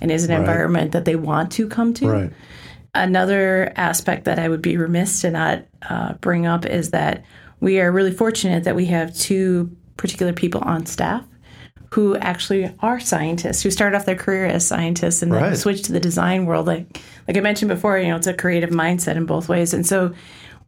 and 0.00 0.10
is 0.10 0.24
an 0.24 0.32
environment 0.32 0.90
that 0.90 1.04
they 1.04 1.14
want 1.14 1.52
to 1.52 1.68
come 1.68 1.94
to 1.94 2.08
right 2.08 2.32
another 2.94 3.72
aspect 3.76 4.24
that 4.24 4.38
I 4.38 4.48
would 4.48 4.62
be 4.62 4.76
remiss 4.76 5.20
to 5.22 5.30
not 5.30 5.64
uh, 5.88 6.14
bring 6.14 6.46
up 6.46 6.66
is 6.66 6.90
that 6.90 7.24
we 7.60 7.80
are 7.80 7.92
really 7.92 8.12
fortunate 8.12 8.64
that 8.64 8.74
we 8.76 8.86
have 8.86 9.14
two 9.16 9.74
particular 9.96 10.32
people 10.32 10.60
on 10.62 10.86
staff 10.86 11.24
who 11.92 12.16
actually 12.16 12.72
are 12.80 13.00
scientists 13.00 13.62
who 13.62 13.70
started 13.70 13.96
off 13.96 14.06
their 14.06 14.14
career 14.16 14.46
as 14.46 14.66
scientists 14.66 15.22
and 15.22 15.32
then 15.32 15.42
Right. 15.42 15.56
switched 15.56 15.84
to 15.86 15.92
the 15.92 16.00
design 16.00 16.46
world. 16.46 16.66
Like 16.66 17.00
like 17.26 17.36
I 17.36 17.40
mentioned 17.40 17.68
before, 17.68 17.98
you 17.98 18.08
know, 18.08 18.16
it's 18.16 18.26
a 18.26 18.34
creative 18.34 18.70
mindset 18.70 19.16
in 19.16 19.26
both 19.26 19.48
ways, 19.48 19.74
and 19.74 19.86
so 19.86 20.12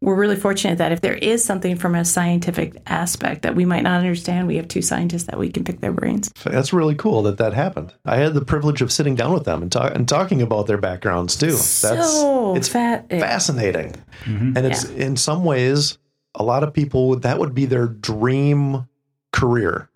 we're 0.03 0.17
really 0.17 0.37
fortunate 0.37 0.79
that 0.79 0.91
if 0.91 1.01
there 1.01 1.15
is 1.15 1.45
something 1.45 1.77
from 1.77 1.95
a 1.95 2.05
scientific 2.05 2.83
aspect 2.87 3.43
that 3.43 3.55
we 3.55 3.65
might 3.65 3.85
not 3.85 4.01
understand, 4.01 4.49
we 4.49 4.57
have 4.57 4.67
two 4.67 4.83
scientists 4.83 5.25
that 5.25 5.38
we 5.38 5.49
can 5.49 5.62
pick 5.62 5.81
their 5.81 5.93
brains. 5.93 6.29
that's 6.45 6.73
really 6.73 6.97
cool 6.97 7.23
that 7.23 7.38
that 7.38 7.55
happened. 7.55 7.95
I 8.05 8.17
had 8.17 8.35
the 8.35 8.45
privilege 8.45 8.83
of 8.83 8.91
sitting 8.91 9.15
down 9.15 9.33
with 9.33 9.45
them 9.45 9.62
and, 9.62 9.71
talk, 9.71 9.95
and 9.95 10.09
talking 10.09 10.43
about 10.43 10.67
their 10.67 10.77
backgrounds 10.77 11.37
too. 11.37 11.53
That's 11.53 11.81
so 11.81 12.57
it's 12.57 12.69
fat. 12.69 13.09
fascinating. 13.09 13.95
Mm-hmm. 14.25 14.57
And 14.57 14.67
it's 14.67 14.85
in 14.85 15.17
some 15.17 15.45
ways 15.45 15.99
a 16.35 16.43
lot 16.43 16.65
of 16.65 16.73
people 16.75 17.09
would- 17.11 17.23
that 17.23 17.38
would 17.38 17.55
be 17.55 17.67
their 17.67 17.87
dream 17.87 18.88
career. 19.33 19.88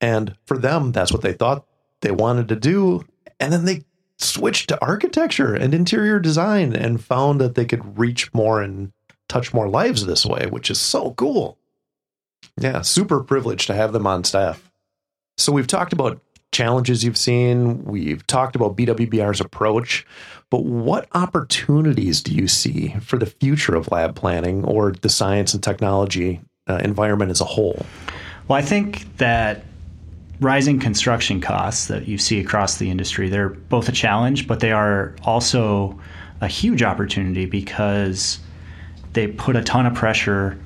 And 0.00 0.34
for 0.46 0.56
them 0.56 0.92
that's 0.92 1.12
what 1.12 1.20
they 1.20 1.34
thought 1.34 1.66
they 2.00 2.10
wanted 2.10 2.48
to 2.48 2.56
do. 2.56 3.04
And 3.38 3.52
then 3.52 3.66
they 3.66 3.82
switched 4.18 4.70
to 4.70 4.82
architecture 4.82 5.54
and 5.54 5.74
interior 5.74 6.18
design 6.18 6.74
and 6.74 7.04
found 7.04 7.38
that 7.40 7.54
they 7.54 7.66
could 7.66 7.98
reach 7.98 8.32
more 8.32 8.62
and 8.62 8.92
touch 9.28 9.52
more 9.52 9.68
lives 9.68 10.06
this 10.06 10.24
way, 10.24 10.46
which 10.46 10.70
is 10.70 10.80
so 10.80 11.12
cool. 11.12 11.58
Yeah, 12.58 12.82
super 12.82 13.22
privileged 13.22 13.66
to 13.66 13.74
have 13.74 13.92
them 13.92 14.06
on 14.06 14.24
staff. 14.24 14.70
So 15.36 15.52
we've 15.52 15.66
talked 15.66 15.92
about 15.92 16.20
challenges 16.52 17.04
you've 17.04 17.18
seen, 17.18 17.84
we've 17.84 18.26
talked 18.26 18.56
about 18.56 18.76
BWBR's 18.76 19.40
approach, 19.40 20.06
but 20.48 20.64
what 20.64 21.08
opportunities 21.12 22.22
do 22.22 22.32
you 22.32 22.48
see 22.48 22.94
for 23.00 23.18
the 23.18 23.26
future 23.26 23.74
of 23.74 23.90
lab 23.90 24.14
planning 24.14 24.64
or 24.64 24.92
the 24.92 25.08
science 25.08 25.52
and 25.52 25.62
technology 25.62 26.40
uh, 26.68 26.80
environment 26.82 27.30
as 27.30 27.40
a 27.40 27.44
whole? 27.44 27.84
Well, 28.48 28.58
I 28.58 28.62
think 28.62 29.16
that 29.18 29.64
rising 30.40 30.78
construction 30.78 31.40
costs 31.40 31.88
that 31.88 32.06
you 32.06 32.16
see 32.16 32.40
across 32.40 32.76
the 32.76 32.90
industry, 32.90 33.28
they're 33.28 33.48
both 33.48 33.88
a 33.88 33.92
challenge, 33.92 34.46
but 34.46 34.60
they 34.60 34.72
are 34.72 35.14
also 35.24 35.98
a 36.40 36.48
huge 36.48 36.82
opportunity 36.82 37.46
because 37.46 38.38
they 39.16 39.26
put 39.26 39.56
a 39.56 39.62
ton 39.62 39.86
of 39.86 39.94
pressure 39.94 40.60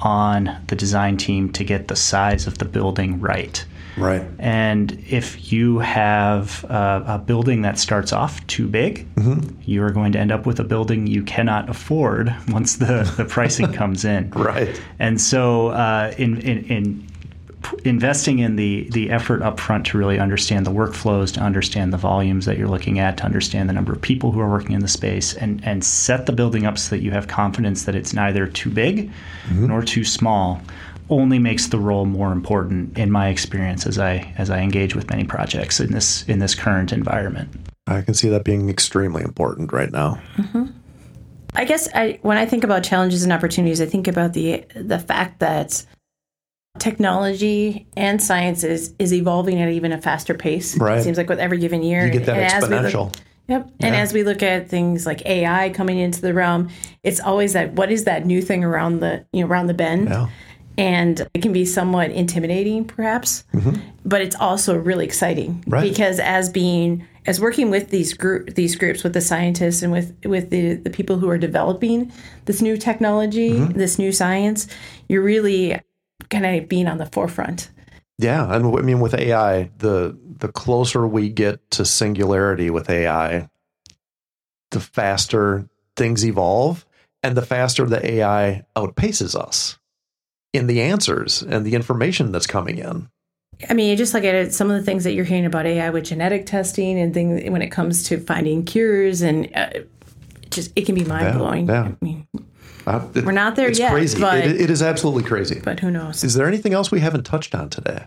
on 0.00 0.60
the 0.66 0.76
design 0.76 1.16
team 1.16 1.50
to 1.52 1.64
get 1.64 1.88
the 1.88 1.96
size 1.96 2.46
of 2.46 2.58
the 2.58 2.64
building 2.64 3.20
right. 3.20 3.64
Right. 3.96 4.24
And 4.38 4.92
if 5.08 5.52
you 5.52 5.78
have 5.78 6.64
a, 6.64 7.04
a 7.06 7.18
building 7.18 7.62
that 7.62 7.78
starts 7.78 8.12
off 8.12 8.44
too 8.46 8.66
big, 8.66 9.06
mm-hmm. 9.14 9.54
you 9.62 9.84
are 9.84 9.90
going 9.90 10.12
to 10.12 10.18
end 10.18 10.32
up 10.32 10.46
with 10.46 10.58
a 10.58 10.64
building 10.64 11.06
you 11.06 11.22
cannot 11.22 11.68
afford 11.68 12.34
once 12.48 12.76
the, 12.76 13.12
the 13.16 13.24
pricing 13.24 13.72
comes 13.80 14.04
in. 14.04 14.30
Right. 14.30 14.80
And 14.98 15.20
so, 15.20 15.68
uh, 15.68 16.12
in, 16.18 16.40
in, 16.40 16.64
in 16.64 17.08
investing 17.84 18.38
in 18.38 18.56
the 18.56 18.88
the 18.90 19.10
effort 19.10 19.42
up 19.42 19.58
front 19.58 19.86
to 19.86 19.98
really 19.98 20.18
understand 20.18 20.66
the 20.66 20.70
workflows, 20.70 21.32
to 21.34 21.40
understand 21.40 21.92
the 21.92 21.96
volumes 21.96 22.46
that 22.46 22.58
you're 22.58 22.68
looking 22.68 22.98
at, 22.98 23.16
to 23.18 23.24
understand 23.24 23.68
the 23.68 23.72
number 23.72 23.92
of 23.92 24.00
people 24.00 24.32
who 24.32 24.40
are 24.40 24.50
working 24.50 24.72
in 24.72 24.80
the 24.80 24.88
space, 24.88 25.34
and 25.34 25.64
and 25.64 25.84
set 25.84 26.26
the 26.26 26.32
building 26.32 26.66
up 26.66 26.78
so 26.78 26.94
that 26.94 27.02
you 27.02 27.10
have 27.10 27.28
confidence 27.28 27.84
that 27.84 27.94
it's 27.94 28.12
neither 28.12 28.46
too 28.46 28.70
big 28.70 29.10
mm-hmm. 29.48 29.66
nor 29.66 29.82
too 29.82 30.04
small, 30.04 30.60
only 31.10 31.38
makes 31.38 31.68
the 31.68 31.78
role 31.78 32.06
more 32.06 32.32
important 32.32 32.96
in 32.98 33.10
my 33.10 33.28
experience 33.28 33.86
as 33.86 33.98
I 33.98 34.32
as 34.38 34.50
I 34.50 34.60
engage 34.60 34.94
with 34.94 35.10
many 35.10 35.24
projects 35.24 35.80
in 35.80 35.92
this 35.92 36.24
in 36.28 36.38
this 36.38 36.54
current 36.54 36.92
environment. 36.92 37.50
I 37.86 38.02
can 38.02 38.14
see 38.14 38.28
that 38.28 38.44
being 38.44 38.68
extremely 38.68 39.22
important 39.22 39.72
right 39.72 39.90
now. 39.90 40.20
Mm-hmm. 40.36 40.66
I 41.54 41.64
guess 41.64 41.88
I, 41.94 42.18
when 42.22 42.38
I 42.38 42.46
think 42.46 42.64
about 42.64 42.82
challenges 42.82 43.24
and 43.24 43.32
opportunities, 43.32 43.80
I 43.80 43.86
think 43.86 44.08
about 44.08 44.32
the 44.32 44.64
the 44.74 44.98
fact 44.98 45.40
that 45.40 45.84
technology 46.78 47.86
and 47.96 48.22
science 48.22 48.64
is, 48.64 48.94
is 48.98 49.12
evolving 49.12 49.60
at 49.60 49.68
even 49.68 49.92
a 49.92 50.00
faster 50.00 50.34
pace. 50.34 50.76
Right. 50.76 50.98
It 50.98 51.04
seems 51.04 51.16
like 51.16 51.28
with 51.28 51.38
every 51.38 51.58
given 51.58 51.82
year. 51.82 52.06
You 52.06 52.12
get 52.12 52.26
that 52.26 52.62
exponential. 52.62 53.14
Yep. 53.48 53.70
And 53.80 53.94
yeah. 53.94 54.00
as 54.00 54.12
we 54.12 54.22
look 54.22 54.42
at 54.42 54.68
things 54.68 55.04
like 55.04 55.26
AI 55.26 55.70
coming 55.70 55.98
into 55.98 56.20
the 56.20 56.32
realm, 56.32 56.70
it's 57.02 57.20
always 57.20 57.52
that 57.52 57.72
what 57.72 57.90
is 57.90 58.04
that 58.04 58.24
new 58.24 58.40
thing 58.40 58.64
around 58.64 59.00
the 59.00 59.26
you 59.32 59.42
know 59.42 59.50
around 59.50 59.66
the 59.66 59.74
bend? 59.74 60.08
Yeah. 60.08 60.28
And 60.78 61.28
it 61.34 61.42
can 61.42 61.52
be 61.52 61.66
somewhat 61.66 62.12
intimidating, 62.12 62.86
perhaps, 62.86 63.44
mm-hmm. 63.52 63.78
but 64.06 64.22
it's 64.22 64.34
also 64.36 64.74
really 64.74 65.04
exciting 65.04 65.62
right. 65.66 65.82
because 65.82 66.18
as 66.18 66.48
being 66.48 67.06
as 67.26 67.40
working 67.40 67.68
with 67.68 67.90
these 67.90 68.14
group 68.14 68.54
these 68.54 68.74
groups 68.74 69.04
with 69.04 69.12
the 69.12 69.20
scientists 69.20 69.82
and 69.82 69.92
with 69.92 70.16
with 70.24 70.48
the, 70.48 70.74
the 70.76 70.88
people 70.88 71.18
who 71.18 71.28
are 71.28 71.36
developing 71.36 72.10
this 72.46 72.62
new 72.62 72.78
technology, 72.78 73.50
mm-hmm. 73.50 73.78
this 73.78 73.98
new 73.98 74.12
science, 74.12 74.66
you're 75.08 75.22
really 75.22 75.78
kind 76.32 76.44
of 76.44 76.68
being 76.68 76.88
on 76.88 76.98
the 76.98 77.06
forefront. 77.06 77.70
Yeah, 78.18 78.52
and 78.52 78.76
I 78.76 78.82
mean 78.82 79.00
with 79.00 79.14
AI, 79.14 79.70
the 79.78 80.18
the 80.38 80.48
closer 80.48 81.06
we 81.06 81.28
get 81.28 81.70
to 81.72 81.84
singularity 81.84 82.70
with 82.70 82.90
AI, 82.90 83.48
the 84.70 84.80
faster 84.80 85.68
things 85.96 86.24
evolve 86.24 86.84
and 87.22 87.36
the 87.36 87.42
faster 87.42 87.86
the 87.86 88.04
AI 88.14 88.64
outpaces 88.76 89.34
us 89.34 89.78
in 90.52 90.66
the 90.66 90.82
answers 90.82 91.42
and 91.42 91.64
the 91.64 91.74
information 91.74 92.32
that's 92.32 92.46
coming 92.46 92.78
in. 92.78 93.08
I 93.68 93.74
mean, 93.74 93.90
you 93.90 93.96
just 93.96 94.12
look 94.12 94.24
at 94.24 94.34
it, 94.34 94.52
some 94.52 94.70
of 94.70 94.76
the 94.76 94.82
things 94.82 95.04
that 95.04 95.12
you're 95.12 95.24
hearing 95.24 95.46
about 95.46 95.66
AI 95.66 95.90
with 95.90 96.04
genetic 96.04 96.46
testing 96.46 96.98
and 96.98 97.14
things 97.14 97.48
when 97.48 97.62
it 97.62 97.68
comes 97.68 98.04
to 98.04 98.18
finding 98.18 98.64
cures 98.64 99.22
and 99.22 99.48
uh, 99.54 99.70
just 100.50 100.72
it 100.74 100.86
can 100.86 100.94
be 100.94 101.04
mind 101.04 101.38
blowing. 101.38 101.68
Yeah, 101.68 101.84
yeah. 101.84 101.92
I 101.92 102.04
mean, 102.04 102.26
uh, 102.86 103.06
it, 103.14 103.24
We're 103.24 103.32
not 103.32 103.56
there 103.56 103.68
it's 103.68 103.78
yet. 103.78 103.92
Crazy. 103.92 104.20
But, 104.20 104.38
it, 104.38 104.60
it 104.60 104.70
is 104.70 104.82
absolutely 104.82 105.24
crazy. 105.24 105.60
But 105.62 105.80
who 105.80 105.90
knows? 105.90 106.24
Is 106.24 106.34
there 106.34 106.48
anything 106.48 106.74
else 106.74 106.90
we 106.90 107.00
haven't 107.00 107.24
touched 107.24 107.54
on 107.54 107.70
today? 107.70 108.04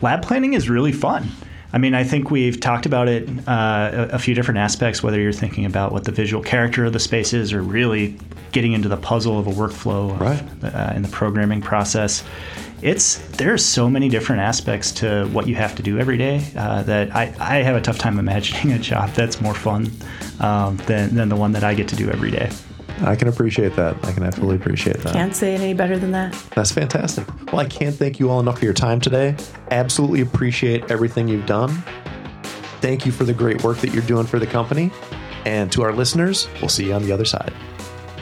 Lab 0.00 0.22
planning 0.22 0.54
is 0.54 0.68
really 0.68 0.92
fun. 0.92 1.28
I 1.74 1.78
mean, 1.78 1.92
I 1.92 2.04
think 2.04 2.30
we've 2.30 2.60
talked 2.60 2.86
about 2.86 3.08
it 3.08 3.28
uh, 3.48 4.08
a, 4.12 4.18
few 4.20 4.32
different 4.32 4.58
aspects, 4.58 5.02
whether 5.02 5.20
you're 5.20 5.32
thinking 5.32 5.64
about 5.64 5.90
what 5.90 6.04
the 6.04 6.12
visual 6.12 6.40
character 6.40 6.84
of 6.84 6.92
the 6.92 7.00
space 7.00 7.32
is 7.32 7.52
or 7.52 7.62
really 7.62 8.16
getting 8.52 8.74
into 8.74 8.88
the 8.88 8.96
puzzle 8.96 9.40
of 9.40 9.48
a 9.48 9.50
workflow 9.50 10.12
of, 10.12 10.20
right. 10.20 10.72
uh, 10.72 10.92
in 10.94 11.02
the 11.02 11.08
programming 11.08 11.60
process. 11.60 12.22
It's 12.80 13.16
there's 13.38 13.64
so 13.64 13.90
many 13.90 14.08
different 14.08 14.42
aspects 14.42 14.92
to 14.92 15.26
what 15.32 15.48
you 15.48 15.56
have 15.56 15.74
to 15.74 15.82
do 15.82 15.98
every 15.98 16.16
day 16.16 16.46
uh, 16.56 16.84
that 16.84 17.14
I, 17.16 17.34
I 17.40 17.56
have 17.62 17.74
a 17.74 17.80
tough 17.80 17.98
time 17.98 18.18
imagining 18.20 18.72
a 18.72 18.78
job 18.78 19.10
that's 19.10 19.40
more 19.40 19.54
fun 19.54 19.90
um, 20.38 20.76
than, 20.86 21.16
than 21.16 21.28
the 21.28 21.36
one 21.36 21.50
that 21.52 21.64
I 21.64 21.74
get 21.74 21.88
to 21.88 21.96
do 21.96 22.08
every 22.08 22.30
day. 22.30 22.50
I 23.00 23.16
can 23.16 23.28
appreciate 23.28 23.74
that. 23.76 23.96
I 24.04 24.12
can 24.12 24.22
absolutely 24.22 24.56
appreciate 24.56 24.98
that. 24.98 25.12
Can't 25.12 25.34
say 25.34 25.54
it 25.54 25.60
any 25.60 25.74
better 25.74 25.98
than 25.98 26.12
that. 26.12 26.32
That's 26.54 26.72
fantastic. 26.72 27.26
Well, 27.52 27.60
I 27.60 27.66
can't 27.66 27.94
thank 27.94 28.18
you 28.20 28.30
all 28.30 28.40
enough 28.40 28.58
for 28.58 28.64
your 28.64 28.74
time 28.74 29.00
today. 29.00 29.36
Absolutely 29.70 30.20
appreciate 30.20 30.90
everything 30.90 31.28
you've 31.28 31.46
done. 31.46 31.70
Thank 32.80 33.06
you 33.06 33.12
for 33.12 33.24
the 33.24 33.32
great 33.32 33.62
work 33.64 33.78
that 33.78 33.92
you're 33.92 34.02
doing 34.02 34.26
for 34.26 34.38
the 34.38 34.46
company. 34.46 34.90
And 35.44 35.70
to 35.72 35.82
our 35.82 35.92
listeners, 35.92 36.48
we'll 36.60 36.68
see 36.68 36.86
you 36.86 36.92
on 36.92 37.02
the 37.02 37.12
other 37.12 37.24
side. 37.24 37.52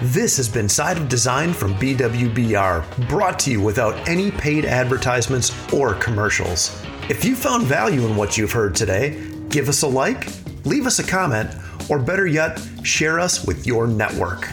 This 0.01 0.37
has 0.37 0.49
been 0.49 0.69
Side 0.69 0.97
of 0.97 1.09
Design 1.09 1.53
from 1.53 1.75
BWBR, 1.75 3.09
brought 3.09 3.39
to 3.41 3.53
you 3.53 3.61
without 3.61 4.09
any 4.09 4.33
paid 4.33 4.65
advertisements 4.65 5.53
or 5.73 5.95
commercials. 5.95 6.83
If 7.09 7.25
you 7.25 7.37
found 7.37 7.67
value 7.67 8.05
in 8.07 8.17
what 8.17 8.37
you've 8.37 8.53
heard 8.53 8.75
today, 8.75 9.23
give 9.49 9.69
us 9.69 9.83
a 9.83 9.87
like, 9.87 10.27
leave 10.65 10.87
us 10.87 10.99
a 10.99 11.05
comment, 11.05 11.55
or 11.89 12.01
better 12.01 12.27
yet, 12.27 12.61
share 12.83 13.21
us 13.21 13.47
with 13.47 13.65
your 13.67 13.87
network. 13.87 14.49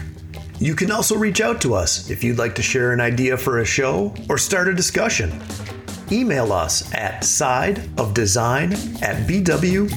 You 0.60 0.74
can 0.74 0.90
also 0.90 1.16
reach 1.16 1.40
out 1.40 1.62
to 1.62 1.74
us 1.74 2.10
if 2.10 2.22
you'd 2.22 2.36
like 2.36 2.54
to 2.56 2.62
share 2.62 2.92
an 2.92 3.00
idea 3.00 3.38
for 3.38 3.60
a 3.60 3.64
show 3.64 4.14
or 4.28 4.36
start 4.36 4.68
a 4.68 4.74
discussion. 4.74 5.32
Email 6.12 6.52
us 6.52 6.92
at 6.92 7.22
sideofdesign 7.22 9.02
at 9.02 9.26
bwbr.com. 9.26 9.90